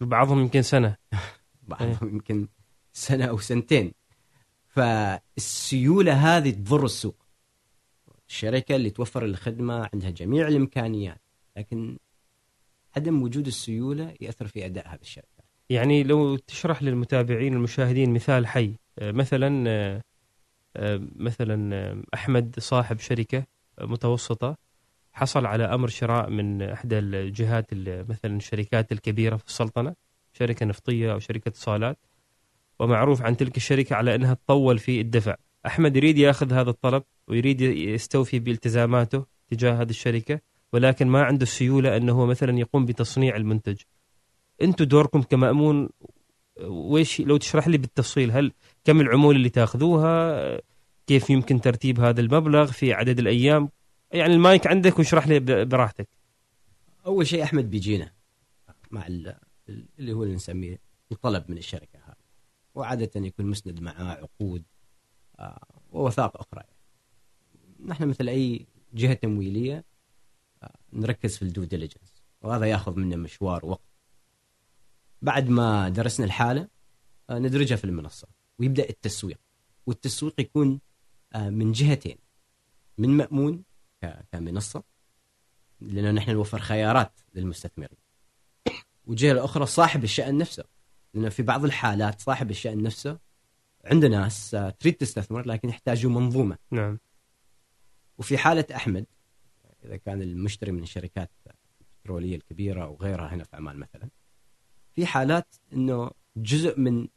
وبعضهم 0.00 0.40
يمكن 0.40 0.62
سنة. 0.62 0.96
بعضهم 1.68 2.08
يمكن 2.08 2.48
سنة 2.92 3.24
أو 3.24 3.38
سنتين. 3.38 3.92
فالسيولة 4.68 6.36
هذه 6.36 6.50
تضر 6.50 6.84
السوق. 6.84 7.22
الشركة 8.28 8.76
اللي 8.76 8.90
توفر 8.90 9.24
الخدمة 9.24 9.88
عندها 9.92 10.10
جميع 10.10 10.48
الإمكانيات 10.48 11.20
لكن 11.56 11.98
عدم 12.96 13.22
وجود 13.22 13.46
السيولة 13.46 14.14
يأثر 14.20 14.46
في 14.46 14.66
أداء 14.66 14.88
هذه 14.88 15.00
الشركة. 15.02 15.42
يعني 15.70 16.02
لو 16.02 16.36
تشرح 16.36 16.82
للمتابعين 16.82 17.52
المشاهدين 17.54 18.12
مثال 18.14 18.46
حي. 18.46 18.74
آه، 18.98 19.12
مثلا 19.12 19.64
آه، 19.68 20.02
مثلا 21.16 21.76
آه، 21.76 22.02
أحمد 22.14 22.54
صاحب 22.58 22.98
شركة 22.98 23.44
متوسطة 23.80 24.56
حصل 25.12 25.46
على 25.46 25.64
أمر 25.64 25.88
شراء 25.88 26.30
من 26.30 26.62
إحدى 26.62 26.98
الجهات 26.98 27.72
ال- 27.72 28.06
مثلا 28.08 28.36
الشركات 28.36 28.92
الكبيرة 28.92 29.36
في 29.36 29.46
السلطنة 29.46 29.94
شركة 30.32 30.66
نفطية 30.66 31.12
أو 31.12 31.18
شركة 31.18 31.48
اتصالات 31.48 31.98
ومعروف 32.78 33.22
عن 33.22 33.36
تلك 33.36 33.56
الشركة 33.56 33.96
على 33.96 34.14
إنها 34.14 34.34
تطول 34.34 34.78
في 34.78 35.00
الدفع. 35.00 35.34
أحمد 35.66 35.96
يريد 35.96 36.18
يأخذ 36.18 36.52
هذا 36.52 36.70
الطلب 36.70 37.02
ويريد 37.28 37.60
يستوفي 37.60 38.38
بالتزاماته 38.38 39.24
تجاه 39.50 39.72
هذه 39.82 39.90
الشركة 39.90 40.40
ولكن 40.72 41.06
ما 41.06 41.22
عنده 41.24 41.42
السيولة 41.42 41.96
انه 41.96 42.12
هو 42.12 42.26
مثلا 42.26 42.58
يقوم 42.58 42.86
بتصنيع 42.86 43.36
المنتج. 43.36 43.76
أنتم 44.62 44.84
دوركم 44.84 45.22
كمأمون 45.22 45.88
ويش 46.64 47.20
لو 47.20 47.36
تشرح 47.36 47.68
لي 47.68 47.78
بالتفصيل 47.78 48.30
هل 48.30 48.52
كم 48.84 49.00
العمولة 49.00 49.36
اللي 49.36 49.48
تاخذوها 49.50 50.60
كيف 51.06 51.30
يمكن 51.30 51.60
ترتيب 51.60 52.00
هذا 52.00 52.20
المبلغ 52.20 52.66
في 52.72 52.92
عدد 52.92 53.18
الأيام. 53.18 53.68
يعني 54.12 54.34
المايك 54.34 54.66
عندك 54.66 54.98
واشرح 54.98 55.28
لي 55.28 55.40
براحتك. 55.64 56.08
أول 57.06 57.26
شيء 57.26 57.42
أحمد 57.42 57.70
بيجينا 57.70 58.12
مع 58.90 59.06
ال- 59.06 59.36
اللي 59.98 60.12
هو 60.12 60.22
اللي 60.22 60.34
نسميه 60.34 60.78
الطلب 61.12 61.44
من 61.48 61.58
الشركة 61.58 61.98
هذه. 62.06 62.14
وعادة 62.74 63.10
يكون 63.26 63.46
مسند 63.46 63.80
معاه 63.80 64.04
عقود 64.04 64.62
آه، 65.38 65.66
ووثائق 65.92 66.36
أخرى. 66.36 66.62
نحن 67.86 68.08
مثل 68.08 68.28
أي 68.28 68.66
جهة 68.94 69.14
تمويلية 69.14 69.84
آه، 70.62 70.74
نركز 70.92 71.36
في 71.36 71.42
الدو 71.42 71.64
ديليجنس 71.64 72.22
وهذا 72.42 72.66
ياخذ 72.66 72.98
منا 72.98 73.16
مشوار 73.16 73.66
وقت. 73.66 73.92
بعد 75.22 75.48
ما 75.48 75.88
درسنا 75.88 76.26
الحالة 76.26 76.68
آه، 77.30 77.38
ندرجها 77.38 77.76
في 77.76 77.84
المنصة. 77.84 78.28
ويبدأ 78.62 78.88
التسويق. 78.88 79.38
والتسويق 79.86 80.40
يكون 80.40 80.80
آه، 81.34 81.50
من 81.50 81.72
جهتين. 81.72 82.16
من 82.98 83.08
مأمون 83.08 83.64
كمنصة 84.32 84.82
لأن 85.80 86.14
نحن 86.14 86.30
نوفر 86.30 86.58
خيارات 86.58 87.20
للمستثمرين. 87.34 87.98
والجهة 89.04 89.32
الأخرى 89.32 89.66
صاحب 89.66 90.04
الشأن 90.04 90.38
نفسه. 90.38 90.64
لأن 91.14 91.28
في 91.28 91.42
بعض 91.42 91.64
الحالات 91.64 92.20
صاحب 92.20 92.50
الشأن 92.50 92.82
نفسه 92.82 93.18
عنده 93.84 94.08
ناس 94.08 94.54
آه، 94.54 94.70
تريد 94.70 94.94
تستثمر 94.94 95.46
لكن 95.46 95.68
يحتاجوا 95.68 96.10
منظومة. 96.10 96.58
نعم. 96.70 96.98
وفي 98.18 98.38
حالة 98.38 98.66
أحمد 98.74 99.06
إذا 99.84 99.96
كان 99.96 100.22
المشتري 100.22 100.72
من 100.72 100.82
الشركات 100.82 101.30
البترولية 101.80 102.36
الكبيرة 102.36 102.88
وغيرها 102.88 103.34
هنا 103.34 103.44
في 103.44 103.56
عمان 103.56 103.76
مثلا 103.76 104.08
في 104.94 105.06
حالات 105.06 105.54
إنه 105.72 106.10
جزء 106.36 106.80
من 106.80 107.08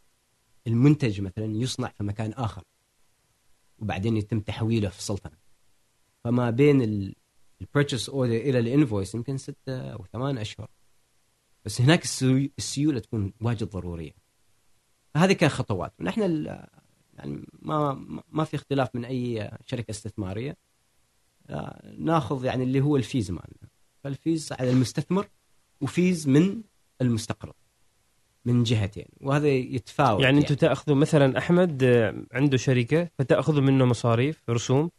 المنتج 0.67 1.21
مثلا 1.21 1.45
يصنع 1.57 1.87
في 1.87 2.03
مكان 2.03 2.31
آخر 2.33 2.63
وبعدين 3.79 4.17
يتم 4.17 4.39
تحويله 4.39 4.89
في 4.89 4.99
السلطنه 4.99 5.37
فما 6.23 6.49
بين 6.49 6.81
ال 7.61 7.66
purchase 7.66 8.09
order 8.09 8.35
إلى 8.35 8.59
ال 8.59 8.66
invoice 8.66 9.15
يمكن 9.15 9.37
ستة 9.37 9.77
أو 9.91 10.05
ثمان 10.13 10.37
أشهر. 10.37 10.69
بس 11.65 11.81
هناك 11.81 12.03
السيو- 12.03 12.49
السيولة 12.57 12.99
تكون 12.99 13.33
واجد 13.41 13.63
ضرورية. 13.69 14.11
فهذه 15.13 15.33
كان 15.33 15.49
خطوات. 15.49 15.93
ونحن 15.99 16.21
يعني 17.13 17.45
ما 17.61 17.93
ما 18.29 18.43
في 18.43 18.55
اختلاف 18.55 18.95
من 18.95 19.05
أي 19.05 19.51
شركة 19.65 19.91
استثمارية. 19.91 20.57
آه، 21.49 21.93
ناخذ 21.97 22.45
يعني 22.45 22.63
اللي 22.63 22.81
هو 22.81 22.97
ال 22.97 23.04
fees 23.04 23.31
مالنا. 23.31 23.69
فال 24.03 24.19
fees 24.19 24.51
على 24.51 24.69
المستثمر 24.71 25.27
و 25.81 25.90
fees 25.90 26.27
من 26.27 26.61
المستقرض. 27.01 27.53
من 28.45 28.63
جهتين 28.63 29.05
وهذا 29.21 29.47
يتفاوت 29.47 30.21
يعني 30.21 30.39
أنتم 30.39 30.55
تأخذوا 30.55 30.97
مثلا 30.97 31.37
أحمد 31.37 31.83
آه، 31.83 32.15
عنده 32.33 32.57
شركة 32.57 33.09
فتأخذوا 33.17 33.61
منه 33.61 33.85
مصاريف 33.85 34.41
رسوم 34.49 34.89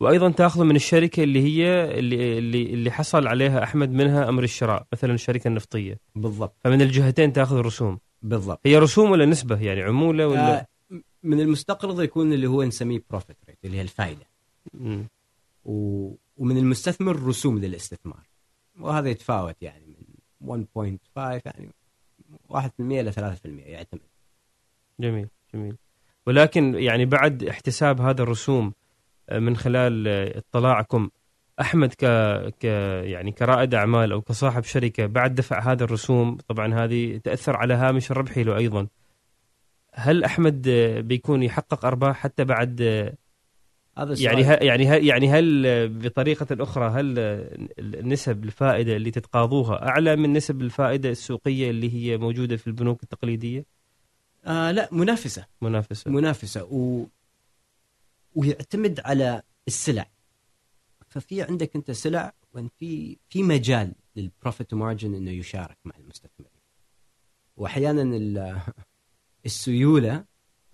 وأيضا 0.00 0.30
تأخذوا 0.30 0.64
من 0.64 0.76
الشركة 0.76 1.22
اللي 1.22 1.42
هي 1.42 1.84
اللي 1.98 2.38
اللي, 2.38 2.62
اللي 2.62 2.90
حصل 2.90 3.26
عليها 3.26 3.62
أحمد 3.62 3.90
منها 3.90 4.28
أمر 4.28 4.42
الشراء 4.42 4.86
مثلا 4.92 5.14
الشركة 5.14 5.48
النفطية. 5.48 6.00
بالضبط. 6.14 6.56
فمن 6.64 6.82
الجهتين 6.82 7.32
تاخذ 7.32 7.56
رسوم. 7.56 7.98
بالضبط. 8.22 8.60
هي 8.66 8.78
رسوم 8.78 9.10
ولا 9.10 9.26
نسبة؟ 9.26 9.62
يعني 9.62 9.82
عمولة 9.82 10.28
ولا؟ 10.28 10.60
آه، 10.60 10.66
من 11.22 11.40
المستقرض 11.40 12.02
يكون 12.02 12.32
اللي 12.32 12.46
هو 12.46 12.62
نسميه 12.62 13.02
بروفيت 13.10 13.36
ريت 13.48 13.58
اللي 13.64 13.76
هي 13.76 13.82
الفائده. 13.82 14.26
و... 15.64 16.10
ومن 16.36 16.56
المستثمر 16.56 17.22
رسوم 17.22 17.58
للاستثمار. 17.58 18.26
وهذا 18.80 19.08
يتفاوت 19.08 19.62
يعني 19.62 19.86
من 20.40 20.66
1.5 20.74 21.42
يعني 21.44 21.70
1% 22.48 23.00
إلى 23.00 23.12
3% 23.12 23.66
يعتمد. 23.66 24.00
جميل 25.00 25.28
جميل. 25.54 25.76
ولكن 26.26 26.74
يعني 26.74 27.04
بعد 27.04 27.44
احتساب 27.44 28.00
هذا 28.00 28.22
الرسوم 28.22 28.72
آه، 29.28 29.38
من 29.38 29.56
خلال 29.56 30.08
آه، 30.08 30.38
اطلاعكم 30.38 31.10
أحمد 31.60 31.94
ك 31.94 32.04
ك 32.60 32.64
يعني 33.04 33.32
كرائد 33.32 33.74
أعمال 33.74 34.12
أو 34.12 34.20
كصاحب 34.20 34.64
شركة 34.64 35.06
بعد 35.06 35.34
دفع 35.34 35.72
هذا 35.72 35.84
الرسوم 35.84 36.36
طبعا 36.48 36.74
هذه 36.74 37.16
تأثر 37.16 37.56
على 37.56 37.74
هامش 37.74 38.10
الربحي 38.10 38.42
له 38.42 38.56
أيضا. 38.56 38.86
هل 39.94 40.24
أحمد 40.24 40.68
آه، 40.68 41.00
بيكون 41.00 41.42
يحقق 41.42 41.84
أرباح 41.84 42.16
حتى 42.16 42.44
بعد 42.44 42.82
هذا 43.98 44.14
يعني 44.20 44.40
السؤال- 44.40 44.60
ه- 44.60 44.64
يعني 44.64 45.06
يعني 45.06 45.28
هل 45.30 45.66
آه، 45.66 45.86
بطريقة 45.86 46.62
أخرى 46.62 47.00
هل 47.00 47.14
آه، 47.18 47.56
نسب 48.02 48.44
الفائدة 48.44 48.96
اللي 48.96 49.10
تتقاضوها 49.10 49.88
أعلى 49.88 50.16
من 50.16 50.32
نسب 50.32 50.62
الفائدة 50.62 51.10
السوقية 51.10 51.70
اللي 51.70 51.94
هي 51.94 52.16
موجودة 52.18 52.56
في 52.56 52.66
البنوك 52.66 53.02
التقليدية؟ 53.02 53.64
آه 54.46 54.70
لا 54.70 54.88
منافسة. 54.92 55.46
منافسة. 55.62 56.10
منافسة. 56.10 56.64
و... 56.64 57.06
ويعتمد 58.34 59.00
على 59.04 59.42
السلع. 59.68 60.06
ففي 61.08 61.42
عندك 61.42 61.76
أنت 61.76 61.90
سلع 61.90 62.32
وأن 62.52 62.68
في 62.78 63.16
في 63.28 63.42
مجال 63.42 63.92
لل 64.16 64.31
profit 64.31 64.74
margin 64.74 65.14
إنه 65.14 65.30
يشارك 65.30 65.78
مع 65.84 65.92
المستثمرين. 65.98 66.52
واحيانا 67.56 68.02
ال- 68.02 68.60
السيولة 69.46 70.24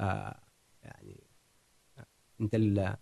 آه 0.01 0.41
يعني 0.83 1.21
أنت 2.41 2.55
ال- 2.55 2.97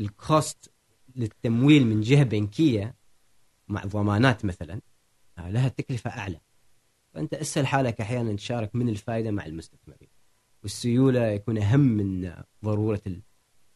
الكوست 0.00 0.72
للتمويل 1.16 1.86
من 1.86 2.00
جهة 2.00 2.22
بنكية 2.22 2.96
مع 3.68 3.84
ضمانات 3.84 4.44
مثلا 4.44 4.80
آه 5.38 5.50
لها 5.50 5.68
تكلفة 5.68 6.10
أعلى. 6.10 6.40
فأنت 7.14 7.34
أسهل 7.34 7.66
حالك 7.66 8.00
أحيانا 8.00 8.36
تشارك 8.36 8.74
من 8.74 8.88
الفائدة 8.88 9.30
مع 9.30 9.46
المستثمرين. 9.46 10.08
والسيولة 10.62 11.26
يكون 11.26 11.58
أهم 11.58 11.80
من 11.80 12.32
ضرورة 12.64 13.00
ال... 13.06 13.22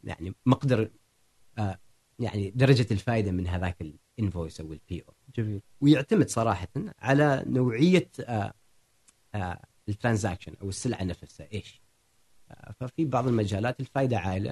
يعني 0.04 0.34
مقدر 0.46 0.90
آه 1.58 1.78
يعني 2.18 2.50
درجة 2.50 2.86
الفائدة 2.90 3.32
من 3.32 3.46
هذاك 3.46 3.76
ال 4.18 4.23
invoice 4.23 4.60
أو 4.60 4.72
ال 4.72 5.04
PO 5.08 5.14
جميل. 5.36 5.60
ويعتمد 5.80 6.28
صراحة 6.28 6.68
على 6.98 7.44
نوعية 7.46 8.10
آه 8.20 8.54
آه 9.34 9.60
ال 9.88 9.94
transaction 9.94 10.54
أو 10.62 10.68
السلعه 10.68 11.04
نفسها. 11.04 11.48
إيش؟ 11.52 11.84
ففي 12.80 13.04
بعض 13.04 13.28
المجالات 13.28 13.80
الفائدة 13.80 14.18
عالية 14.18 14.50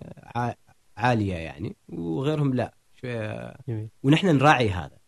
عالية 0.96 1.34
يعني 1.34 1.76
وغيرهم 1.88 2.54
لا. 2.54 2.74
شوية 3.00 3.54
جميل. 3.68 3.88
ونحن 4.02 4.26
نراعي 4.26 4.70
هذا. 4.70 4.98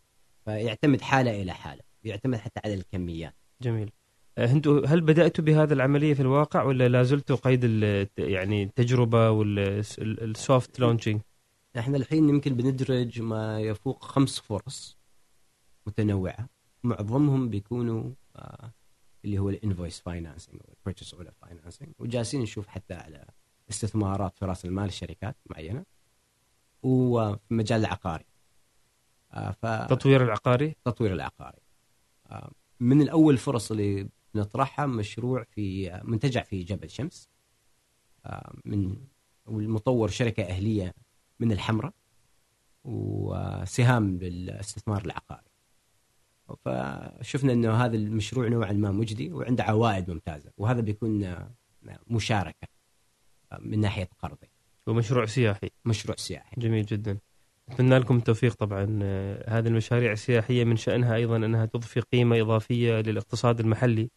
فيعتمد 0.44 1.00
حالة 1.00 1.42
إلى 1.42 1.52
حالة 1.52 1.82
يعتمد 2.04 2.38
حتى 2.38 2.60
على 2.64 2.74
الكميات. 2.74 3.34
جميل. 3.62 3.90
آه، 4.38 4.52
أنتوا 4.52 4.86
هل 4.86 5.00
بدأتوا 5.00 5.44
بهذه 5.44 5.72
العملية 5.72 6.14
في 6.14 6.22
الواقع 6.22 6.62
ولا 6.62 6.88
لا 6.88 7.02
زلتوا 7.02 7.36
قيد 7.36 7.60
ال- 7.64 8.08
يعني 8.18 8.62
التجربة 8.62 9.30
وال 9.30 9.80
soft 9.80 10.80
launching 10.80 11.20
إحنا 11.78 11.96
الحين 11.96 12.28
يمكن 12.28 12.54
بندرج 12.54 13.20
ما 13.20 13.60
يفوق 13.60 14.04
خمس 14.04 14.40
فرص 14.40 14.98
متنوعة. 15.86 16.48
معظمهم 16.82 17.48
بيكونوا 17.48 18.10
آه 18.36 18.72
اللي 19.24 19.38
هو 19.38 19.48
ال 19.50 19.56
invoice 19.56 20.00
financing 20.00 20.60
أو 20.68 20.74
ال 20.78 20.82
purchase 20.82 21.14
order 21.14 21.32
financing 21.42 21.88
وجالسين 21.98 22.40
نشوف 22.40 22.66
حتى 22.66 22.94
على 22.94 23.24
استثمارات 23.70 24.38
في 24.38 24.44
رأس 24.44 24.64
المال 24.64 24.92
شركات 24.92 25.36
معينة 25.46 25.84
وفي 26.82 27.50
المجال 27.50 27.80
العقاري 27.80 28.24
آه 29.32 29.86
تطوير 29.86 30.22
العقاري؟ 30.22 30.70
فالتطوير 30.70 31.12
العقاري. 31.12 31.58
آه 32.26 32.52
من 32.80 33.02
الأول 33.02 33.38
فرص 33.38 33.70
اللي 33.70 34.08
نطرحها 34.34 34.86
مشروع 34.86 35.42
في 35.42 36.00
منتجع 36.04 36.42
في 36.42 36.62
جبل 36.62 36.90
شمس. 36.90 37.28
آه 38.26 38.54
من 38.64 38.96
والمطور 39.46 40.08
شركة 40.08 40.42
أهلية 40.42 40.94
من 41.40 41.52
الحمراء 41.52 41.92
وسهام 42.84 44.18
للاستثمار 44.18 45.04
العقاري. 45.04 45.50
فشفنا 46.64 47.52
إنه 47.52 47.72
هذا 47.74 47.96
المشروع 47.96 48.48
نوعا 48.48 48.72
ما 48.72 48.90
مجدي 48.90 49.32
وعنده 49.32 49.64
عوائد 49.64 50.10
ممتازة 50.10 50.52
وهذا 50.56 50.80
بيكون 50.80 51.36
مشاركة. 52.06 52.73
من 53.60 53.80
ناحية 53.80 54.08
قرضي. 54.18 54.50
ومشروع 54.86 55.26
سياحي. 55.26 55.70
مشروع 55.84 56.16
سياحي. 56.16 56.56
جميل 56.58 56.86
جدا. 56.86 57.18
أتمنى 57.68 57.98
لكم 57.98 58.16
التوفيق 58.16 58.54
طبعا. 58.54 58.98
آه، 59.02 59.58
هذه 59.58 59.68
المشاريع 59.68 60.12
السياحية 60.12 60.64
من 60.64 60.76
شأنها 60.76 61.14
أيضا 61.14 61.36
أنها 61.36 61.66
تضفي 61.66 62.00
قيمة 62.00 62.40
إضافية 62.40 63.00
للاقتصاد 63.00 63.60
المحلي 63.60 64.10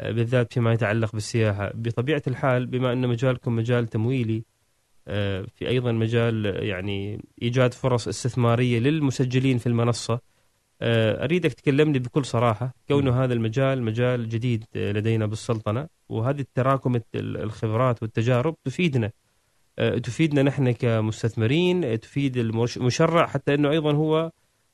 آه، 0.00 0.10
بالذات 0.10 0.52
فيما 0.52 0.72
يتعلق 0.72 1.12
بالسياحة. 1.12 1.72
بطبيعة 1.74 2.22
الحال 2.26 2.66
بما 2.66 2.92
أن 2.92 3.08
مجالكم 3.08 3.56
مجال 3.56 3.86
تمويلي 3.86 4.44
آه، 5.08 5.46
في 5.54 5.68
أيضا 5.68 5.92
مجال 5.92 6.64
يعني 6.64 7.24
إيجاد 7.42 7.74
فرص 7.74 8.08
استثمارية 8.08 8.78
للمسجلين 8.78 9.58
في 9.58 9.66
المنصة 9.66 10.20
آه، 10.82 11.24
أريدك 11.24 11.52
تكلمني 11.52 11.98
بكل 11.98 12.24
صراحة. 12.24 12.74
كونه 12.88 13.24
هذا 13.24 13.32
المجال 13.34 13.82
مجال 13.82 14.28
جديد 14.28 14.64
آه، 14.76 14.92
لدينا 14.92 15.26
بالسلطنة 15.26 15.88
وهذه 16.08 16.40
التراكم 16.40 16.96
الت- 16.96 17.16
الخبرات 17.16 18.02
والتجارب 18.02 18.56
تفيدنا. 18.64 19.10
آه، 19.78 19.98
تفيدنا 19.98 20.42
نحن 20.42 20.70
كمستثمرين 20.72 22.00
تفيد 22.00 22.36
المش- 22.36 22.76
المشرع 22.76 23.26
حتى 23.26 23.54
أنه 23.54 23.70
أيضا 23.70 23.92
هو 23.92 24.30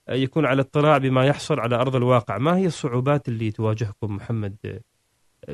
يكون 0.09 0.47
على 0.47 0.63
اطلاع 0.63 0.99
بما 0.99 1.27
يحصل 1.27 1.61
على 1.61 1.77
أرض 1.77 1.97
الواقع. 1.97 2.39
ما 2.39 2.57
هي 2.57 2.67
الصعوبات 2.67 3.29
اللي 3.29 3.51
تواجهكم 3.51 4.17
محمد 4.17 4.81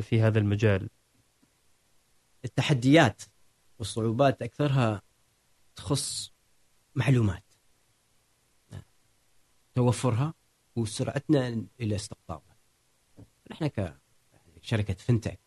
في 0.01 0.21
هذا 0.21 0.39
المجال؟ 0.39 0.89
التحديات 2.45 3.23
والصعوبات 3.79 4.43
أكثرها 4.43 5.03
تخص 5.77 6.33
معلومات 6.95 7.45
توفرها 9.75 10.35
وسرعتنا 10.77 11.65
إلى 11.81 11.95
استقطابها 11.95 12.57
نحن 13.51 13.71
كشركه 14.63 14.95
فنتك 14.95 15.41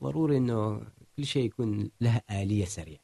ضروري 0.00 0.36
إنه 0.36 0.82
كل 1.16 1.26
شيء 1.26 1.44
يكون 1.44 1.90
له 2.00 2.20
آلية 2.30 2.64
سريعة. 2.64 3.00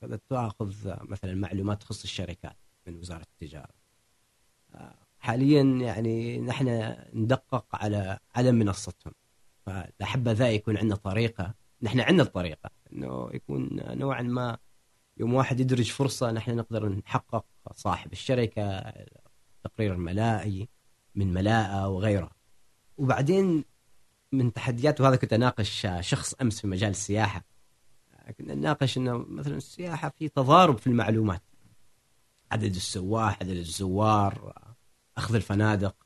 فإذا 0.00 0.20
تأخذ 0.28 0.74
مثلا 1.00 1.34
معلومات 1.34 1.82
تخص 1.82 2.02
الشركات 2.02 2.56
من 2.86 2.96
وزارة 2.96 3.22
التجارة. 3.22 3.74
حاليا 5.18 5.62
يعني 5.62 6.40
نحن 6.40 6.96
ندقق 7.14 7.66
على 7.76 8.18
على 8.34 8.52
منصتهم. 8.52 9.14
فلحبه 9.66 10.32
ذا 10.32 10.50
يكون 10.50 10.76
عندنا 10.76 10.96
طريقة 10.96 11.54
نحن 11.82 12.00
عندنا 12.00 12.22
الطريقة 12.22 12.70
إنه 12.92 13.30
يكون 13.34 13.68
نوعا 13.98 14.22
ما 14.22 14.58
يوم 15.16 15.34
واحد 15.34 15.60
يدرج 15.60 15.90
فرصة 15.90 16.30
نحن 16.30 16.56
نقدر 16.56 16.88
نحقق 16.88 17.46
صاحب 17.72 18.12
الشركة 18.12 18.92
تقرير 19.64 19.92
الملائي 19.92 20.68
من 21.14 21.32
ملاءة 21.32 21.88
وغيره. 21.88 22.30
وبعدين 22.96 23.64
من 24.32 24.52
تحديات 24.52 25.00
وهذا 25.00 25.16
كنت 25.16 25.32
أناقش 25.32 25.86
شخص 26.00 26.34
أمس 26.34 26.60
في 26.60 26.66
مجال 26.66 26.90
السياحة. 26.90 27.44
كنا 28.38 28.54
نناقش 28.54 28.98
إنه 28.98 29.18
مثلا 29.18 29.56
السياحة 29.56 30.08
في 30.08 30.28
تضارب 30.28 30.78
في 30.78 30.86
المعلومات. 30.86 31.42
عدد 32.52 32.74
السواح 32.74 33.38
عدد 33.42 33.56
الزوار 33.56 34.62
أخذ 35.16 35.34
الفنادق. 35.34 35.96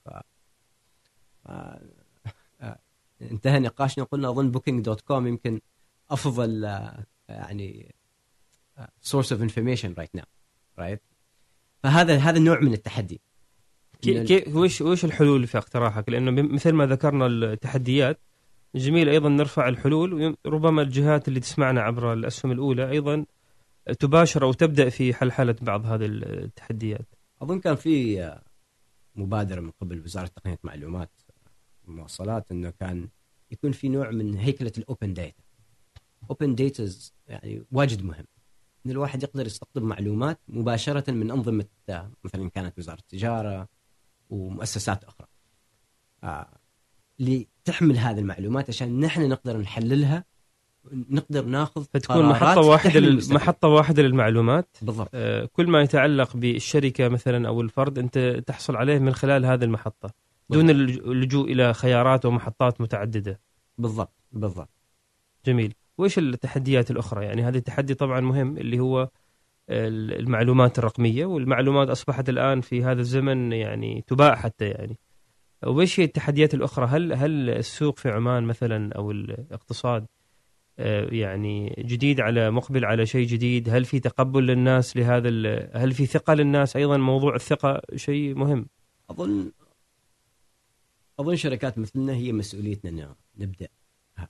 انتهى 3.23 3.59
نقاشنا 3.59 4.05
وقلنا 4.05 4.29
أظن 4.29 4.51
بوكينج 4.51 4.85
دوت 4.85 5.01
كوم 5.01 5.27
يمكن 5.27 5.61
أفضل 6.11 6.65
يعني 7.29 7.95
source 9.01 9.33
of 9.33 9.43
information 9.43 9.95
right 9.99 10.15
now 10.15 10.25
right 10.79 11.03
فهذا 11.83 12.19
هذا 12.19 12.39
النوع 12.39 12.61
من 12.61 12.73
التحدي. 12.73 13.21
كي 14.03 14.25
كي 14.25 14.53
وش 14.53 14.81
وش 14.81 15.05
الحلول 15.05 15.47
في 15.47 15.59
اقتراحك؟ 15.59 16.09
لأنه 16.09 16.43
مثل 16.43 16.73
ما 16.73 16.87
ذكرنا 16.87 17.27
التحديات 17.27 18.21
جميل 18.75 19.09
أيضا 19.09 19.29
نرفع 19.29 19.69
الحلول 19.69 20.37
وربما 20.45 20.83
الجهات 20.83 21.29
اللي 21.29 21.41
تسمعنا 21.41 21.81
عبر 21.81 22.13
الأسهم 22.13 22.53
الأولى 22.53 22.91
أيضا 22.91 23.25
تباشر 23.99 24.45
أو 24.45 24.53
تبدأ 24.53 24.89
في 24.89 25.15
حلحلة 25.15 25.57
بعض 25.63 25.87
هذه 25.87 26.07
التحديات. 26.07 27.07
أظن 27.43 27.61
كان 27.61 27.75
في 27.75 28.39
مبادرة 29.17 29.61
من 29.61 29.71
قبل 29.71 30.01
وزارة 30.01 30.27
تقنية 30.27 30.59
معلومات 30.65 31.11
المواصلات 31.89 32.51
إنه 32.53 32.71
كان 32.71 33.09
يكون 33.51 33.73
في 33.73 33.89
نوع 33.89 34.11
من 34.11 34.35
هيكلة 34.35 34.73
ال 34.79 34.86
open 34.86 35.15
data 35.15 35.43
open 36.31 36.55
data 36.55 36.89
يعني 37.29 37.63
واجد 37.73 38.05
مهم 38.05 38.25
إن 38.87 38.91
الواحد 38.91 39.23
يقدر 39.23 39.47
يستقطب 39.47 39.83
معلومات 39.83 40.41
مباشرة 40.49 41.11
من 41.11 41.31
أنظمة 41.31 41.65
مثلا 42.25 42.51
كانت 42.51 42.79
وزارة 42.79 42.99
التجارة 42.99 43.69
ومؤسسات 44.31 45.05
أخرى. 45.05 45.27
آه 46.25 46.49
لتحمل 47.19 47.99
هذه 47.99 48.19
المعلومات 48.19 48.69
عشان 48.71 49.01
نحن 49.01 49.29
نقدر 49.29 49.57
نحللها 49.59 50.25
نقدر 50.93 51.45
ناخذ 51.45 51.85
فتكون 51.85 52.29
محطة 52.29 52.61
واحدة 52.61 53.01
لل-. 53.01 53.33
محطة 53.35 53.69
واحدة 53.69 54.03
للمعلومات. 54.03 54.77
بالضبط. 54.83 55.09
آه، 55.15 55.45
كل 55.53 55.67
ما 55.67 55.83
يتعلق 55.83 56.37
بالشركة 56.37 57.09
مثلا 57.09 57.49
أو 57.49 57.61
الفرد 57.61 57.99
أنت 57.99 58.43
تحصل 58.47 58.77
عليه 58.77 58.99
من 58.99 59.15
خلال 59.15 59.47
هذه 59.47 59.65
المحطة 59.65 60.11
دون 60.51 60.71
اللج- 60.71 60.99
اللجوء 61.07 61.53
إلى 61.53 61.75
خيارات 61.75 62.25
ومحطات 62.25 62.81
متعددة. 62.81 63.41
بالضبط 63.79 64.13
بالضبط. 64.33 64.69
جميل. 65.47 65.75
وإيش 65.99 66.19
التحديات 66.19 66.91
الأخرى؟ 66.91 67.25
يعني 67.25 67.43
هذا 67.43 67.59
التحدي 67.59 67.95
طبعا 67.95 68.21
مهم 68.21 68.57
اللي 68.57 68.79
هو 68.81 69.09
المعلومات 69.69 70.79
الرقمية 70.79 71.27
والمعلومات 71.27 71.89
أصبحت 71.89 72.29
الآن 72.29 72.61
في 72.61 72.85
هذا 72.85 73.01
الزمن 73.01 73.53
يعني 73.53 74.05
تباع 74.07 74.35
حتى 74.37 74.69
يعني. 74.69 74.99
وإيش 75.67 76.01
هي 76.01 76.05
التحديات 76.05 76.55
الأخرى؟ 76.55 76.87
هل 76.87 77.13
هل 77.13 77.51
السوق 77.51 77.99
في 77.99 78.11
عمان 78.11 78.45
مثلا 78.45 78.93
أو 78.93 79.11
الاقتصاد 79.11 80.07
آه، 80.79 81.09
يعني 81.15 81.75
جديد 81.79 82.21
على 82.21 82.51
مقبل 82.51 82.85
على 82.85 83.07
شيء 83.07 83.27
جديد؟ 83.27 83.69
هل 83.69 83.85
في 83.85 84.01
تقبل 84.01 84.47
للناس 84.47 84.97
لهذا 84.97 85.29
هل 85.75 85.93
في 85.93 86.07
ثقة 86.07 86.35
للناس؟ 86.35 86.77
أيضا 86.77 86.97
موضوع 86.97 87.35
الثقة 87.35 87.83
شيء 87.97 88.35
مهم. 88.35 88.67
اظن 89.11 89.53
أظن 91.21 91.37
شركات 91.37 91.79
مثلنا 91.79 92.13
هي 92.13 92.33
مسؤوليتنا 92.33 93.17
ه- 94.19 94.29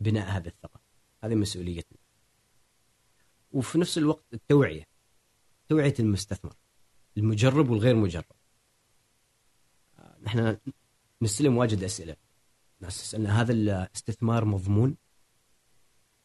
بناء 0.00 0.28
هذه 0.28 0.46
الثقة. 0.46 0.80
هذه 1.24 1.34
مسؤوليتنا. 1.34 1.98
وفي 3.52 3.78
نفس 3.78 3.98
الوقت 3.98 4.34
التوعية 4.34 4.86
توعية 5.68 5.94
المستثمر 6.00 6.52
المجرب 7.16 7.70
والغير 7.70 7.94
مجرب. 7.94 8.24
نحن 10.22 10.56
نستلم 11.22 11.56
واجد 11.56 11.82
أسئلة. 11.82 12.16
ناس 12.80 13.02
تسألنا 13.02 13.40
هذا 13.40 13.52
الاستثمار 13.52 14.44
مضمون؟ 14.44 14.96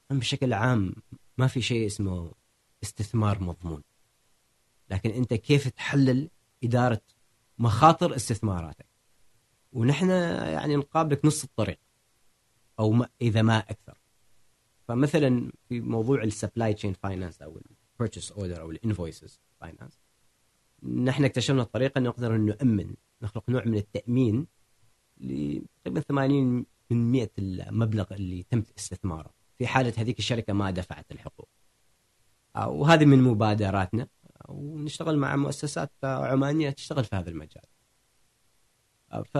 بشكل 0.09 0.53
عام 0.53 0.95
ما 1.37 1.47
في 1.47 1.61
شيء 1.61 1.85
اسمه 1.85 2.33
استثمار 2.83 3.43
مضمون. 3.43 3.83
لكن 4.89 5.09
أنت 5.09 5.33
كيف 5.33 5.67
تحلل 5.67 6.29
إدارة 6.63 7.01
مخاطر 7.57 8.15
استثماراتك؟ 8.15 8.85
ونحن 9.73 10.09
يعني 10.09 10.75
نقابلك 10.75 11.25
نص 11.25 11.43
الطريق 11.43 11.79
أو 12.79 12.91
ما 12.91 13.09
إذا 13.21 13.41
ما 13.41 13.57
أكثر. 13.57 13.96
فمثلا 14.87 15.51
في 15.69 15.81
موضوع 15.81 16.23
ال 16.23 16.30
supply 16.30 16.73
chain 16.73 16.93
finance 16.93 17.41
أو 17.41 17.59
ال 17.97 18.01
purchase 18.01 18.31
order 18.31 18.61
أو 18.61 18.71
ال 18.71 18.79
invoices 18.79 19.39
finance 19.61 19.99
نحن 20.83 21.25
اكتشفنا 21.25 21.63
طريقه 21.63 22.01
نقدر 22.01 22.37
نؤمن 22.37 22.95
نخلق 23.21 23.49
نوع 23.49 23.65
من 23.65 23.75
التأمين 23.75 24.47
لتقريبا 25.17 25.99
80 25.99 26.65
من 26.89 27.11
100 27.11 27.29
المبلغ 27.39 28.13
اللي 28.13 28.43
تم 28.43 28.63
استثماره. 28.77 29.33
في 29.57 29.67
حالة 29.67 29.93
هذيك 29.97 30.19
الشركة 30.19 30.53
ما 30.53 30.71
دفعت 30.71 31.11
الحقوق. 31.11 31.49
آه، 32.55 32.69
وهذه 32.69 33.05
من 33.05 33.21
مبادراتنا. 33.21 34.07
ونشتغل 34.49 35.17
مع 35.17 35.35
مؤسسات 35.35 35.91
عمانية 36.03 36.69
تشتغل 36.69 37.03
في 37.03 37.15
هذا 37.15 37.29
المجال. 37.29 37.65
آه، 39.11 39.21
ف 39.21 39.37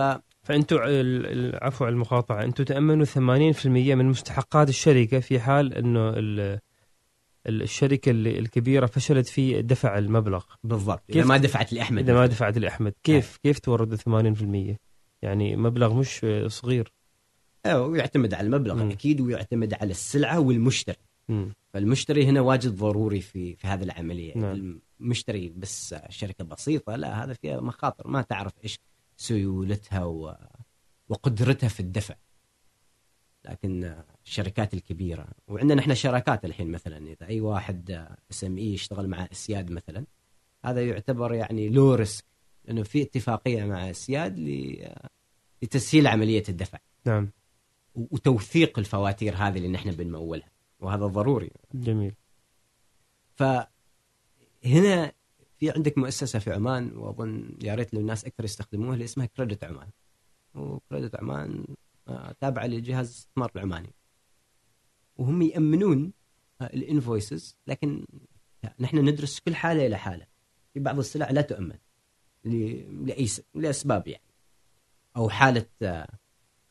فانتم 0.48 0.76
ال- 0.82 1.58
عفوا 1.64 1.86
على 1.86 1.92
المقاطعة 1.92 2.44
أنتم 2.44 2.64
تأمنوا 2.64 3.04
80% 3.04 3.66
من 3.94 4.04
مستحقات 4.06 4.68
الشركة 4.68 5.20
في 5.20 5.40
حال 5.40 5.74
إنه 5.74 6.08
ال- 6.08 6.58
ال- 7.46 7.62
الشركة 7.62 8.10
الكبيرة 8.10 8.86
فشلت 8.86 9.26
في 9.28 9.62
دفع 9.62 9.98
المبلغ. 9.98 10.44
بالضبط. 10.64 11.02
إذا 11.10 11.24
ما 11.24 11.36
دفعت 11.36 11.72
لأحمد 11.72 12.02
إذا 12.02 12.14
ما 12.14 12.26
دفعت 12.26 12.58
لأحمد. 12.58 12.94
كيف 13.02 13.36
كيف 13.42 13.58
توردوا 13.58 13.96
80% 13.96 14.76
يعني 15.22 15.56
مبلغ 15.56 15.94
مش 15.94 16.26
صغير. 16.46 16.92
أيوه 17.66 17.86
ويعتمد 17.86 18.34
على 18.34 18.46
المبلغ 18.46 18.74
مم. 18.74 18.90
أكيد 18.90 19.20
ويعتمد 19.20 19.74
على 19.74 19.90
السلعة 19.90 20.40
والمشتري. 20.40 20.96
مم. 21.28 21.52
فالمشتري 21.74 22.26
هنا 22.26 22.40
واجد 22.40 22.76
ضروري 22.76 23.20
في 23.20 23.56
في 23.56 23.66
هذه 23.66 23.82
العملية. 23.82 24.34
نعم. 24.38 24.80
المشتري 25.00 25.52
بس 25.56 25.94
شركة 26.08 26.44
بسيطة 26.44 26.96
لا 26.96 27.24
هذا 27.24 27.32
فيها 27.32 27.60
مخاطر 27.60 28.08
ما 28.08 28.22
تعرف 28.22 28.52
إيش 28.64 28.78
سيولتها 29.18 30.04
و... 30.04 30.36
وقدرتها 31.08 31.68
في 31.68 31.80
الدفع. 31.80 32.14
لكن 33.44 33.94
الشركات 34.24 34.74
الكبيرة 34.74 35.28
وعندنا 35.48 35.80
إحنا 35.80 35.94
شراكات 35.94 36.44
الحين 36.44 36.70
مثلا 36.70 36.96
إذا 36.96 37.26
أي 37.26 37.40
واحد 37.40 38.08
SME 38.30 38.72
يشتغل 38.72 39.08
مع 39.08 39.28
أسياد 39.32 39.70
مثلا 39.70 40.06
هذا 40.64 40.86
يعتبر 40.86 41.34
يعني 41.34 41.68
low 41.68 41.94
risk 41.94 42.24
لأنه 42.64 42.82
في 42.82 43.02
اتفاقية 43.02 43.64
مع 43.64 43.90
أسياد 43.90 44.38
ل... 44.38 44.76
لتسهيل 45.62 46.06
عملية 46.06 46.42
الدفع. 46.48 46.78
نعم. 47.04 47.30
وتوثيق 47.94 48.78
الفواتير 48.78 49.34
هذه 49.34 49.56
اللي 49.56 49.68
نحن 49.68 49.90
بنمولها. 49.90 50.50
وهذا 50.80 51.06
ضروري. 51.06 51.50
جميل. 51.74 52.14
فهنا 53.34 55.12
في 55.58 55.70
عندك 55.70 55.98
مؤسسة 55.98 56.38
في 56.38 56.52
عمان 56.52 56.96
وأظن 56.96 57.50
يا 57.62 57.74
ريت 57.74 57.94
لو 57.94 58.00
الناس 58.00 58.24
أكثر 58.24 58.44
يستخدموها 58.44 58.94
اللي 58.94 59.04
اسمها 59.04 59.26
كريدت 59.26 59.64
عمان 59.64 59.88
وكريدت 60.54 61.16
عمان 61.16 61.64
تابعة 62.40 62.66
لجهاز 62.66 63.06
الاستثمار 63.06 63.50
العماني. 63.56 63.94
وهم 65.16 65.42
يأمنون 65.42 66.12
آه، 66.60 66.64
الإنفويسز 66.64 67.56
لكن 67.66 68.06
نحن 68.80 68.98
ندرس 69.08 69.40
كل 69.40 69.54
حالة 69.54 69.86
إلى 69.86 69.96
حالة. 69.96 70.26
في 70.74 70.80
بعض 70.80 70.98
السلع 70.98 71.30
لا 71.30 71.40
تؤمن 71.40 71.78
لأي 72.44 73.28
لأسباب 73.54 74.08
يعني. 74.08 74.24
أو 75.16 75.28
حالة 75.28 75.66
آه، 75.82 76.08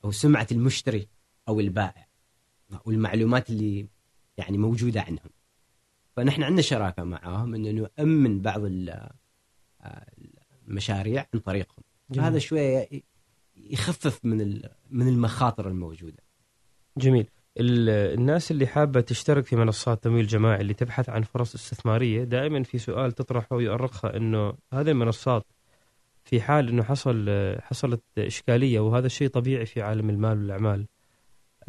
أو 0.06 0.12
سمعة 0.12 0.47
المشتري 0.52 1.08
أو 1.47 1.60
البائع 1.60 2.08
والمعلومات 2.86 3.50
اللي 3.50 3.88
يعني 4.38 4.58
موجودة 4.58 5.02
عنهم. 5.02 5.30
فنحن 6.17 6.43
عندنا 6.43 6.62
شراكة 6.62 7.03
معاهم 7.03 7.56
إنه 7.56 7.71
نؤمن 7.99 8.41
بعض 8.41 8.62
ال- 8.65 9.10
المشاريع 10.67 11.25
عن 11.34 11.39
طريقهم. 11.39 11.84
فهذا 12.15 12.39
شوية 12.39 12.89
يخفف 13.56 14.25
من 14.25 14.62
من 14.89 15.08
المخاطر 15.08 15.67
الموجودة. 15.67 16.23
جميل. 16.97 17.27
ال- 17.60 17.89
الناس 18.19 18.51
اللي 18.51 18.67
حابة 18.67 19.01
تشترك 19.01 19.45
في 19.45 19.56
منصات 19.56 20.03
تمويل 20.03 20.27
جماعي 20.27 20.62
اللي 20.62 20.73
تبحث 20.73 21.10
عن 21.10 21.21
فرص 21.21 21.56
استثمارية 21.56 22.23
دائما 22.23 22.63
في 22.63 22.77
سؤال 22.77 23.12
تطرحه 23.12 23.56
ويؤرقها 23.56 24.17
إنه 24.17 24.53
هذه 24.73 24.89
المنصات 24.89 25.45
في 26.23 26.41
حال 26.41 26.69
إنه 26.69 26.84
حصل 26.84 27.25
حصلت 27.62 28.01
إشكالية 28.17 28.80
وهذا 28.80 29.06
الشيء 29.06 29.27
طبيعي 29.27 29.65
في 29.65 29.82
عالم 29.82 30.10
المال 30.10 30.38
والأعمال 30.38 30.88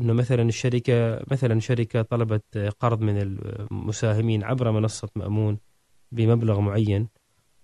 إنه 0.00 0.12
مثلا 0.12 0.42
الشركة 0.42 1.20
مثلا 1.30 1.60
شركة 1.60 2.02
طلبت 2.02 2.74
قرض 2.80 3.00
من 3.00 3.18
المساهمين 3.18 4.44
عبر 4.44 4.70
منصة 4.70 5.08
مأمون 5.16 5.58
بمبلغ 6.12 6.60
معين 6.60 7.08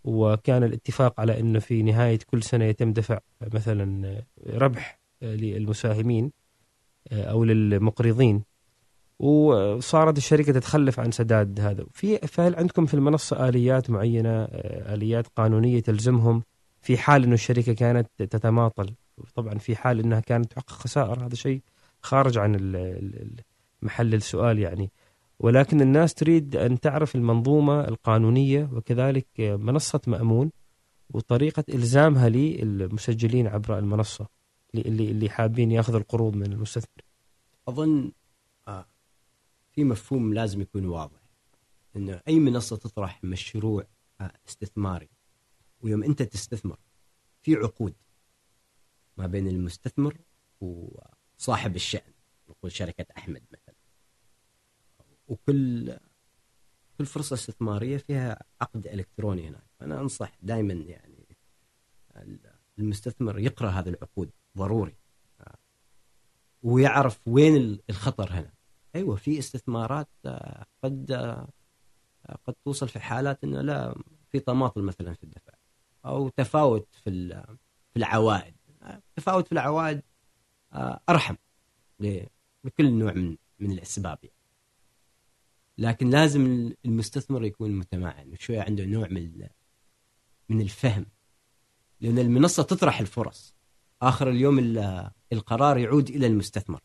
وكان 0.05 0.63
الاتفاق 0.63 1.21
على 1.21 1.41
إنه 1.41 1.59
في 1.59 1.83
نهاية 1.83 2.19
كل 2.27 2.43
سنة 2.43 2.65
يتم 2.65 2.93
دفع 2.93 3.19
مثلا 3.53 4.23
ربح 4.47 4.99
للمساهمين 5.23 6.33
أو 7.13 7.45
للمقرضين. 7.45 8.43
وصارت 9.19 10.19
الشركة 10.19 10.53
تتخلف 10.53 11.01
عن 11.01 11.11
سداد 11.11 11.61
هذا. 11.61 11.87
في 11.93 12.19
فهل 12.19 12.57
عندكم 12.57 12.87
في 12.87 12.95
المنصة 12.95 13.49
آليات 13.49 13.91
معينة؟ 13.91 14.45
آليات 14.95 15.27
قانونية 15.29 15.81
تلزمهم 15.81 16.43
في 16.81 16.99
حال 16.99 17.25
إنه 17.25 17.35
الشركة 17.35 17.73
كانت 17.73 18.09
تتماطل؟ 18.19 18.95
طبعا 19.35 19.59
في 19.59 19.77
حال 19.77 20.01
إنها 20.01 20.21
كانت 20.21 20.53
تحقق 20.53 20.71
خسائر 20.71 21.27
هذا 21.27 21.35
شيء 21.35 21.63
خارج 22.05 22.39
عن 22.39 22.57
محل 23.83 24.15
السؤال 24.15 24.59
يعني. 24.59 24.91
ولكن 25.39 25.81
الناس 25.81 26.15
تريد 26.15 26.57
أن 26.57 26.81
تعرف 26.81 27.15
المنظومة 27.15 27.89
القانونية 27.89 28.71
وكذلك 28.73 29.27
منصة 29.41 30.01
مأمون 30.07 30.51
وطريقة 31.11 31.65
إلزامها 31.69 32.29
للمسجلين 32.29 33.47
عبر 33.47 33.79
المنصة 33.79 34.27
اللي 34.75 35.11
اللي 35.11 35.31
حابين 35.31 35.71
يأخذوا 35.73 35.99
القروض 36.01 36.37
من 36.37 36.53
المستثمر. 36.53 37.05
أظن 37.69 38.13
آه، 38.69 38.87
في 39.73 39.85
مفهوم 39.85 40.35
لازم 40.35 40.61
يكون 40.61 40.87
واضح 40.87 41.21
انه 41.97 42.21
أي 42.29 42.39
منصة 42.39 42.77
تطرح 42.77 43.25
مشروع 43.25 43.85
آه، 44.21 44.33
استثماري 44.49 45.09
ويوم 45.83 46.03
أنت 46.03 46.23
تستثمر 46.23 46.77
في 47.43 47.55
عقود 47.55 47.95
ما 49.17 49.27
بين 49.27 49.49
المستثمر 49.49 50.17
وصاحب 51.39 51.77
الشأن 51.77 52.13
نقول 52.49 52.73
شركة 52.73 53.07
أحمد 53.19 53.43
مثلا. 53.53 53.75
وكل 55.29 55.97
كل 56.99 57.07
فرصة 57.07 57.35
استثمارية 57.35 57.97
فيها 57.97 58.39
عقد 58.61 58.87
إلكتروني 58.87 59.49
هناك. 59.49 59.65
أنا 59.83 60.01
أنصح 60.01 60.33
دائما 60.43 60.73
يعني 60.73 61.37
المستثمر 62.79 63.39
يقرأ 63.39 63.71
هذه 63.71 63.89
العقود 63.89 64.31
ضروري. 64.59 64.97
ويعرف 66.63 67.21
وين 67.27 67.79
الخطر 67.91 68.31
هنا. 68.31 68.53
أيوه 68.95 69.17
في 69.17 69.39
استثمارات 69.39 70.09
آه، 70.27 70.67
قد 70.83 71.11
آه، 71.11 71.49
قد 72.45 72.55
توصل 72.65 72.89
في 72.89 73.01
حالات 73.01 73.45
إنه 73.45 73.61
لا 73.61 73.95
في 74.29 74.41
تماطل 74.41 74.83
مثلا 74.83 75.15
في 75.15 75.25
الدفع. 75.25 75.53
أو 76.05 76.29
تفاوت 76.29 76.89
في 77.05 77.29
في 77.93 77.97
العوائد. 77.97 78.55
تفاوت 79.17 79.47
في 79.47 79.53
العوائد 79.53 80.03
أرحم 81.09 81.35
ل- 82.01 82.27
لكل 82.65 82.93
نوع 82.93 83.13
من 83.13 83.37
من 83.61 83.73
الأسباب 83.73 84.19
يعني. 84.23 84.35
لكن 85.79 86.11
لازم 86.11 86.73
المستثمر 86.85 87.45
يكون 87.45 87.71
متمعن 87.79 88.33
وشويه 88.33 88.63
عنده 88.63 88.85
نوع 88.85 89.09
من 89.09 89.49
من 90.49 90.61
الفهم. 90.61 91.07
لأن 92.01 92.19
المنصة 92.19 92.63
تطرح 92.63 93.01
الفرص. 93.01 93.55
آخر 94.03 94.31
اليوم 94.31 94.59
ال- 94.59 95.11
القرار 95.33 95.79
يعود 95.79 96.09
إلى 96.09 96.27
المستثمر. 96.27 96.81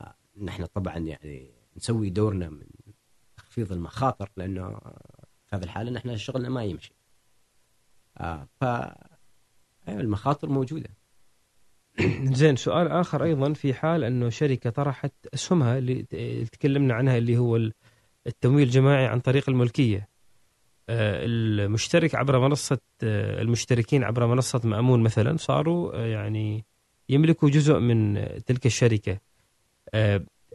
آه، 0.00 0.14
نحن 0.42 0.66
طبعا 0.66 0.98
يعني 0.98 1.50
نسوي 1.76 2.10
دورنا 2.10 2.48
من 2.50 2.66
تخفيض 3.36 3.72
المخاطر 3.72 4.30
لأنه 4.36 4.70
في 5.46 5.56
هذه 5.56 5.62
الحالة 5.62 5.90
نحن 5.90 6.16
شغلنا 6.16 6.48
ما 6.48 6.64
يمشي. 6.64 6.94
آه، 8.18 8.48
ف 8.60 8.64
أيوة 9.88 10.00
المخاطر 10.00 10.48
موجودة. 10.48 10.90
زين 12.40 12.56
سؤال 12.56 12.88
آخر 12.88 13.24
أيضا 13.24 13.52
في 13.52 13.74
حال 13.74 14.04
إنه 14.04 14.28
شركة 14.28 14.70
طرحت 14.70 15.12
اسهمها 15.34 15.78
اللي 15.78 16.02
تكلمنا 16.52 16.94
عنها 16.94 17.18
اللي 17.18 17.36
هو 17.38 17.56
ال- 17.56 17.72
التمويل 18.26 18.66
الجماعي 18.66 19.06
عن 19.06 19.20
طريق 19.20 19.48
الملكية. 19.50 20.08
آه، 20.88 21.24
المشترك 21.24 22.14
عبر 22.14 22.38
منصة 22.38 22.78
آه، 23.02 23.42
المشتركين 23.42 24.04
عبر 24.04 24.26
منصة 24.26 24.60
مأمون 24.64 25.02
مثلا 25.02 25.36
صاروا 25.36 25.94
آه، 25.94 26.06
يعني 26.06 26.64
يملكوا 27.08 27.48
جزء 27.50 27.78
من 27.78 28.28
تلك 28.46 28.66
الشركة. 28.66 29.18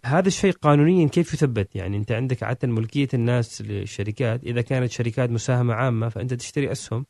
هذا 0.05 0.27
الشيء 0.27 0.51
قانونيا 0.51 1.07
كيف 1.07 1.33
يثبت؟ 1.33 1.75
يعني 1.75 1.97
أنت 1.97 2.11
عندك 2.11 2.43
عادة 2.43 2.67
ملكية 2.67 3.07
الناس 3.13 3.61
للشركات 3.61 4.43
إذا 4.43 4.61
كانت 4.61 4.91
شركات 4.91 5.29
مساهمة 5.29 5.73
عامة 5.73 6.09
فأنت 6.09 6.33
تشتري 6.33 6.71
أسهم 6.71 7.05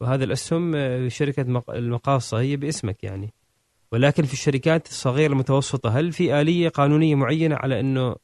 وهذا 0.00 0.24
الأسهم 0.24 0.72
شركة 1.08 1.42
مق- 1.42 1.70
المقاصة 1.70 2.40
هي 2.40 2.56
باسمك 2.56 3.04
يعني. 3.04 3.34
ولكن 3.92 4.22
في 4.22 4.32
الشركات 4.32 4.86
الصغيرة 4.88 5.32
المتوسطة 5.32 5.98
هل 5.98 6.12
في 6.12 6.40
آلية 6.40 6.68
قانونية 6.68 7.14
معينة 7.14 7.56
على 7.56 7.80
أنه 7.80 8.16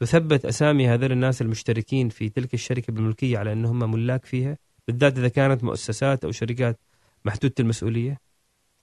تثبت 0.00 0.44
أسامي 0.44 0.88
هذول 0.88 1.12
الناس 1.12 1.42
المشتركين 1.42 2.08
في 2.08 2.28
تلك 2.28 2.54
الشركة 2.54 2.92
بالملكية 2.92 3.38
على 3.38 3.52
أنهم 3.52 3.90
ملاك 3.90 4.24
فيها؟ 4.24 4.58
بالذات 4.88 5.18
إذا 5.18 5.28
كانت 5.28 5.64
مؤسسات 5.64 6.24
أو 6.24 6.30
شركات 6.32 6.78
محدودة 7.24 7.54
المسؤولية؟ 7.60 8.20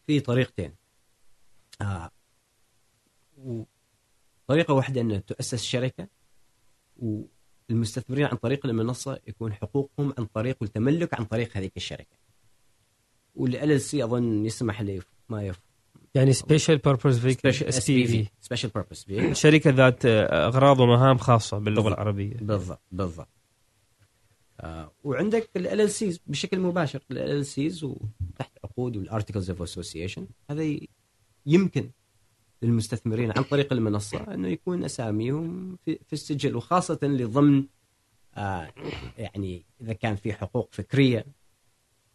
في 0.08 0.20
طريقتين. 0.20 0.74
آه. 1.82 2.12
و- 3.38 3.64
طريقة 4.48 4.74
واحدة 4.74 5.02
انه 5.02 5.18
تؤسس 5.18 5.64
شركة 5.64 6.08
والمستثمرين 7.70 8.26
عن 8.26 8.38
طريق 8.38 8.66
المنصة 8.66 9.20
يكون 9.28 9.54
حقوقهم 9.54 10.14
عن 10.18 10.26
طريق 10.26 10.58
التملك 10.64 11.14
عن 11.14 11.26
طريق 11.26 11.58
هذيك 11.58 11.78
الشركة. 11.78 12.18
وال 13.36 13.72
LLC 13.72 14.04
أظن 14.04 14.46
يسمح 14.46 14.82
لي 14.82 15.00
ما 15.30 15.44
يف 15.44 15.60
يعني 16.16 16.34
special 16.34 16.78
purpose 16.78 17.20
vehicle 17.20 17.50
SPV 17.50 18.28
special 18.42 18.70
purpose 18.70 19.04
في 19.04 19.36
شركة 19.36 19.70
ذات 19.70 20.06
آه، 20.06 20.48
أغراض 20.48 20.80
ومهام 20.80 21.18
خاصة 21.18 21.58
باللغة 21.58 21.88
العربية. 21.88 22.34
بالضبط 22.42 22.82
بالضبط. 22.92 23.28
آه 24.60 24.92
وعندك 25.04 25.50
LLCs 25.56 26.20
بشكل 26.28 26.60
مباشر. 26.60 27.02
LLCs 27.12 27.84
وتحت 27.84 28.52
عقود 28.64 28.98
وال 28.98 29.08
articles 29.08 29.50
of 29.50 29.62
association 29.62 30.28
هذا 30.50 30.80
يمكن 31.46 31.90
للمستثمرين 32.62 33.32
عن 33.38 33.44
طريق 33.44 33.74
المنصة 33.74 34.34
أنه 34.34 34.48
يكون 34.48 34.84
أساميهم 34.84 35.78
في, 35.86 36.00
في 36.08 36.14
السجل 36.14 36.56
وخاصة 36.56 37.00
لضمن 37.04 37.64
آه 38.36 38.74
يعني 39.18 39.66
إذا 39.82 39.94
كان 39.94 40.16
في 40.16 40.34
حقوق 40.34 40.70
فكرية 40.72 41.26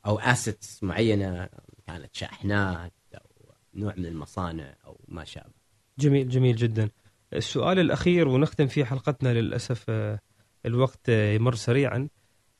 أو 0.06 0.18
assets 0.18 0.82
معينة 0.82 1.48
كانت 1.86 2.14
شاحنات 2.16 2.92
نوع 3.76 3.94
من 3.96 4.06
المصانع 4.06 4.74
أو 4.86 5.00
ما 5.08 5.24
شابه. 5.24 5.54
جميل 5.98 6.28
جميل 6.28 6.56
جدا. 6.56 6.88
السؤال 7.32 7.78
الأخير 7.78 8.28
ونختم 8.28 8.66
فيه 8.66 8.84
حلقتنا 8.84 9.34
للأسف 9.34 9.84
آه، 9.88 10.18
الوقت 10.66 11.08
يمر 11.08 11.54
سريعا. 11.54 12.08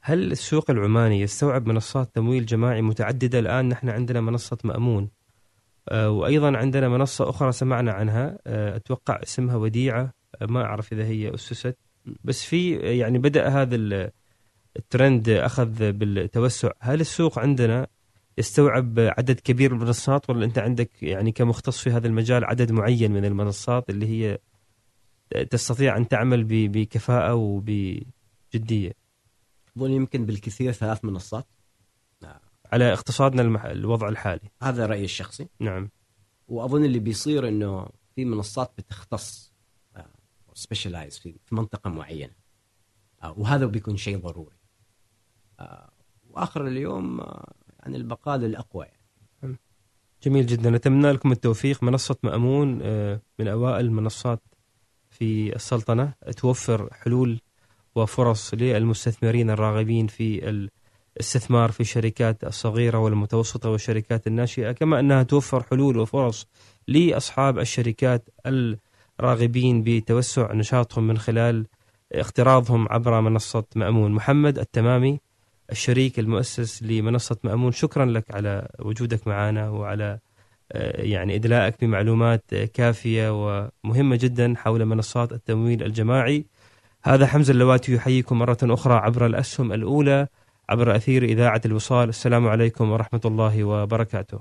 هل 0.00 0.33
السوق 0.33 0.70
العماني 0.70 1.20
يستوعب 1.20 1.66
منصات 1.68 2.14
تمويل 2.14 2.46
جماعي 2.46 2.83
متعددة؟ 2.83 3.38
الآن 3.38 3.68
نحن 3.68 3.88
عندنا 3.88 4.20
منصة 4.20 4.59
مأمون 4.64 5.11
آه، 5.88 6.11
وأيضا 6.11 6.57
عندنا 6.57 6.88
منصة 6.88 7.31
أخرى 7.31 7.53
سمعنا 7.53 7.92
عنها 7.92 8.38
آه، 8.46 8.77
أتوقع 8.77 9.20
اسمها 9.22 9.57
وديعة 9.57 10.12
آه، 10.42 10.46
ما 10.46 10.62
أعرف 10.64 10.92
إذا 10.92 11.05
هي 11.05 11.35
أسست. 11.35 11.77
بس 12.24 12.44
في 12.44 12.77
يعني 12.77 13.18
بدأ 13.18 13.48
هذا 13.48 13.77
ال- 13.77 14.11
الترند 14.77 15.29
أخذ 15.29 15.92
بالتوسع. 15.92 16.70
هل 16.81 17.00
السوق 17.00 17.38
عندنا 17.38 17.87
يستوعب 18.38 18.94
عدد 18.99 19.40
كبير 19.40 19.75
من 19.75 19.81
المنصات 19.81 20.31
ولا 20.31 20.44
أنت 20.44 20.59
عندك 20.59 21.03
يعني 21.03 21.33
كمختص 21.33 21.79
في 21.79 21.90
هذا 21.90 22.07
المجال 22.07 22.44
عدد 22.44 22.73
معين 22.73 23.12
من 23.12 23.25
المنصات 23.25 23.90
اللي 23.90 24.07
هي 24.07 24.38
تستطيع 25.51 25.97
أن 25.97 26.09
تعمل 26.09 26.44
ب- 26.44 26.73
بكفاءة 26.73 27.35
وبجدية؟ 27.35 28.92
أظن 29.77 29.90
يمكن 29.90 30.27
بالكثير 30.27 30.73
ثلاث 30.73 31.05
منصات. 31.05 31.47
على 32.73 32.92
اقتصادنا 32.92 33.42
المح... 33.42 33.64
الوضع 33.64 34.09
الحالي. 34.09 34.51
هذا 34.62 34.87
رأيي 34.87 35.05
الشخصي. 35.05 35.49
نعم. 35.61 35.90
وأظن 36.49 36.85
اللي 36.85 36.99
بيصير 36.99 37.49
إنه 37.49 37.87
في 38.14 38.25
منصات 38.25 38.73
بتختص 38.79 39.53
سبيشلايز 40.55 41.18
في 41.18 41.35
في 41.44 41.55
منطقة 41.55 41.90
معينة. 41.90 42.33
آه، 43.23 43.35
وهذا 43.38 43.66
بيكون 43.66 43.97
شيء 43.97 44.18
ضروري. 44.18 44.57
آه، 45.61 45.90
وآخر 46.31 46.66
اليوم 46.66 47.20
آه، 47.85 47.88
يعني 47.88 47.97
البقاء 47.97 48.38
للأقوى 48.38 48.87
يعني. 48.87 49.59
جميل 50.23 50.47
جدا. 50.47 50.70
نتمنى 50.70 51.12
لكم 51.12 51.33
التوفيق. 51.33 51.83
منصة 51.83 52.16
مأمون 52.23 52.68
من 53.38 53.49
أوائل 53.49 53.85
المنصات 53.85 54.42
في 55.11 55.57
السلطنة. 55.57 56.12
توفر 56.37 56.88
حلول 56.92 57.40
وفرص 57.94 58.55
للمستثمرين 58.55 59.51
الراغبين 59.51 60.07
في 60.07 60.49
الاستثمار 61.16 61.70
في 61.70 61.81
الشركات 61.81 62.44
الصغيرة 62.44 62.99
والمتوسطة 62.99 63.70
والشركات 63.70 64.27
الناشئة. 64.27 64.73
كما 64.73 65.01
أنها 65.01 65.23
توفر 65.23 65.62
حلول 65.62 65.99
وفرص 65.99 66.47
لأصحاب 66.88 67.59
الشركات 67.59 68.29
الراغبين 69.20 69.83
بتوسع 69.83 70.53
نشاطهم 70.53 71.07
من 71.07 71.18
خلال 71.18 71.66
اقتراضهم 72.12 72.88
عبر 72.90 73.20
منصة 73.20 73.64
مأمون. 73.77 74.12
محمد 74.12 74.59
التمامي 74.59 75.20
الشريك 75.72 76.18
المؤسس 76.18 76.83
لمنصة 76.83 77.37
مأمون. 77.44 77.72
شكرا 77.72 78.05
لك 78.05 78.35
على 78.35 78.68
وجودك 78.79 79.29
معنا 79.29 79.68
وعلى 79.68 80.18
آه، 80.72 81.03
يعني 81.03 81.35
إدلائك 81.35 81.74
بمعلومات 81.81 82.55
كافية 82.55 83.29
ومهمة 83.85 84.16
جدا 84.16 84.55
حول 84.57 84.85
منصات 84.85 85.33
التمويل 85.33 85.83
الجماعي. 85.83 86.46
هذا 87.05 87.27
حمزة 87.27 87.53
اللواتي 87.53 87.94
يحييكم 87.94 88.38
مرة 88.38 88.59
أخرى 88.62 88.94
عبر 88.94 89.27
الأسهم 89.27 89.72
الأولى 89.72 90.27
عبر 90.68 90.96
أثير 90.96 91.24
إذاعة 91.24 91.61
الوصال. 91.66 92.09
السلام 92.09 92.48
عليكم 92.48 92.90
ورحمة 92.90 93.20
الله 93.24 93.64
وبركاته. 93.64 94.38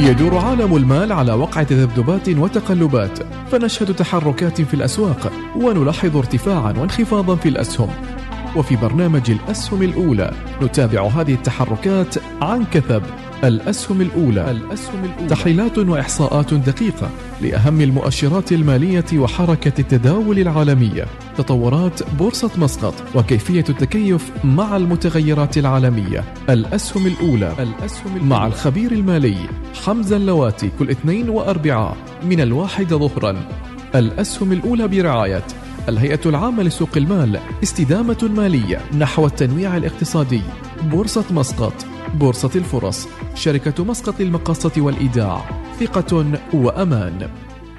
يدور 0.00 0.38
عالم 0.38 0.76
المال 0.76 1.12
على 1.12 1.32
وقع 1.32 1.62
تذبذبات 1.62 2.28
وتقلبات 2.28 3.22
فنشهد 3.22 3.94
تحركات 3.94 4.60
في 4.60 4.74
الأسواق 4.74 5.32
ونلاحظ 5.56 6.16
ارتفاعا 6.16 6.72
وانخفاضا 6.72 7.36
في 7.36 7.48
الأسهم. 7.48 7.90
وفي 8.56 8.76
برنامج 8.76 9.30
الأسهم 9.30 9.82
الأولى. 9.82 10.34
نتابع 10.62 11.06
هذه 11.06 11.34
التحركات 11.34 12.14
عن 12.42 12.64
كثب. 12.64 13.02
الأسهم 13.44 14.00
الأولى. 14.00 14.50
الأسهم 14.50 15.04
الأولى. 15.04 15.28
تحليلات 15.28 15.78
وإحصاءات 15.78 16.54
دقيقة 16.54 17.10
لأهم 17.42 17.80
المؤشرات 17.80 18.52
المالية 18.52 19.04
وحركة 19.14 19.80
التداول 19.80 20.38
العالمية. 20.38 21.06
تطورات 21.36 22.00
بورصة 22.18 22.50
مسقط 22.56 22.94
وكيفية 23.14 23.64
التكيف 23.68 24.30
مع 24.44 24.76
المتغيرات 24.76 25.58
العالمية. 25.58 26.24
الأسهم 26.50 27.06
الأولى. 27.06 27.52
الأسهم 27.58 28.16
الأولى. 28.16 28.24
مع 28.24 28.46
الخبير 28.46 28.92
المالي 28.92 29.36
حمزة 29.84 30.16
اللواتي 30.16 30.70
كل 30.78 30.90
اثنين 30.90 31.28
وأربعاء 31.28 31.96
من 32.24 32.40
الواحد 32.40 32.94
ظهرا. 32.94 33.36
الأسهم 33.94 34.52
الأولى 34.52 34.88
برعاية 34.88 35.44
الهيئة 35.88 36.20
العامة 36.26 36.62
لسوق 36.62 36.88
المال 36.96 37.40
استدامة 37.62 38.30
مالية 38.36 38.80
نحو 38.98 39.26
التنويع 39.26 39.76
الاقتصادي. 39.76 40.42
بورصة 40.82 41.24
مسقط 41.30 41.86
بورصة 42.14 42.50
الفرص 42.54 43.08
شركة 43.34 43.84
مسقط 43.84 44.20
للمقاصة 44.20 44.72
والإيداع 44.76 45.44
ثقة 45.80 46.38
وأمان. 46.54 47.30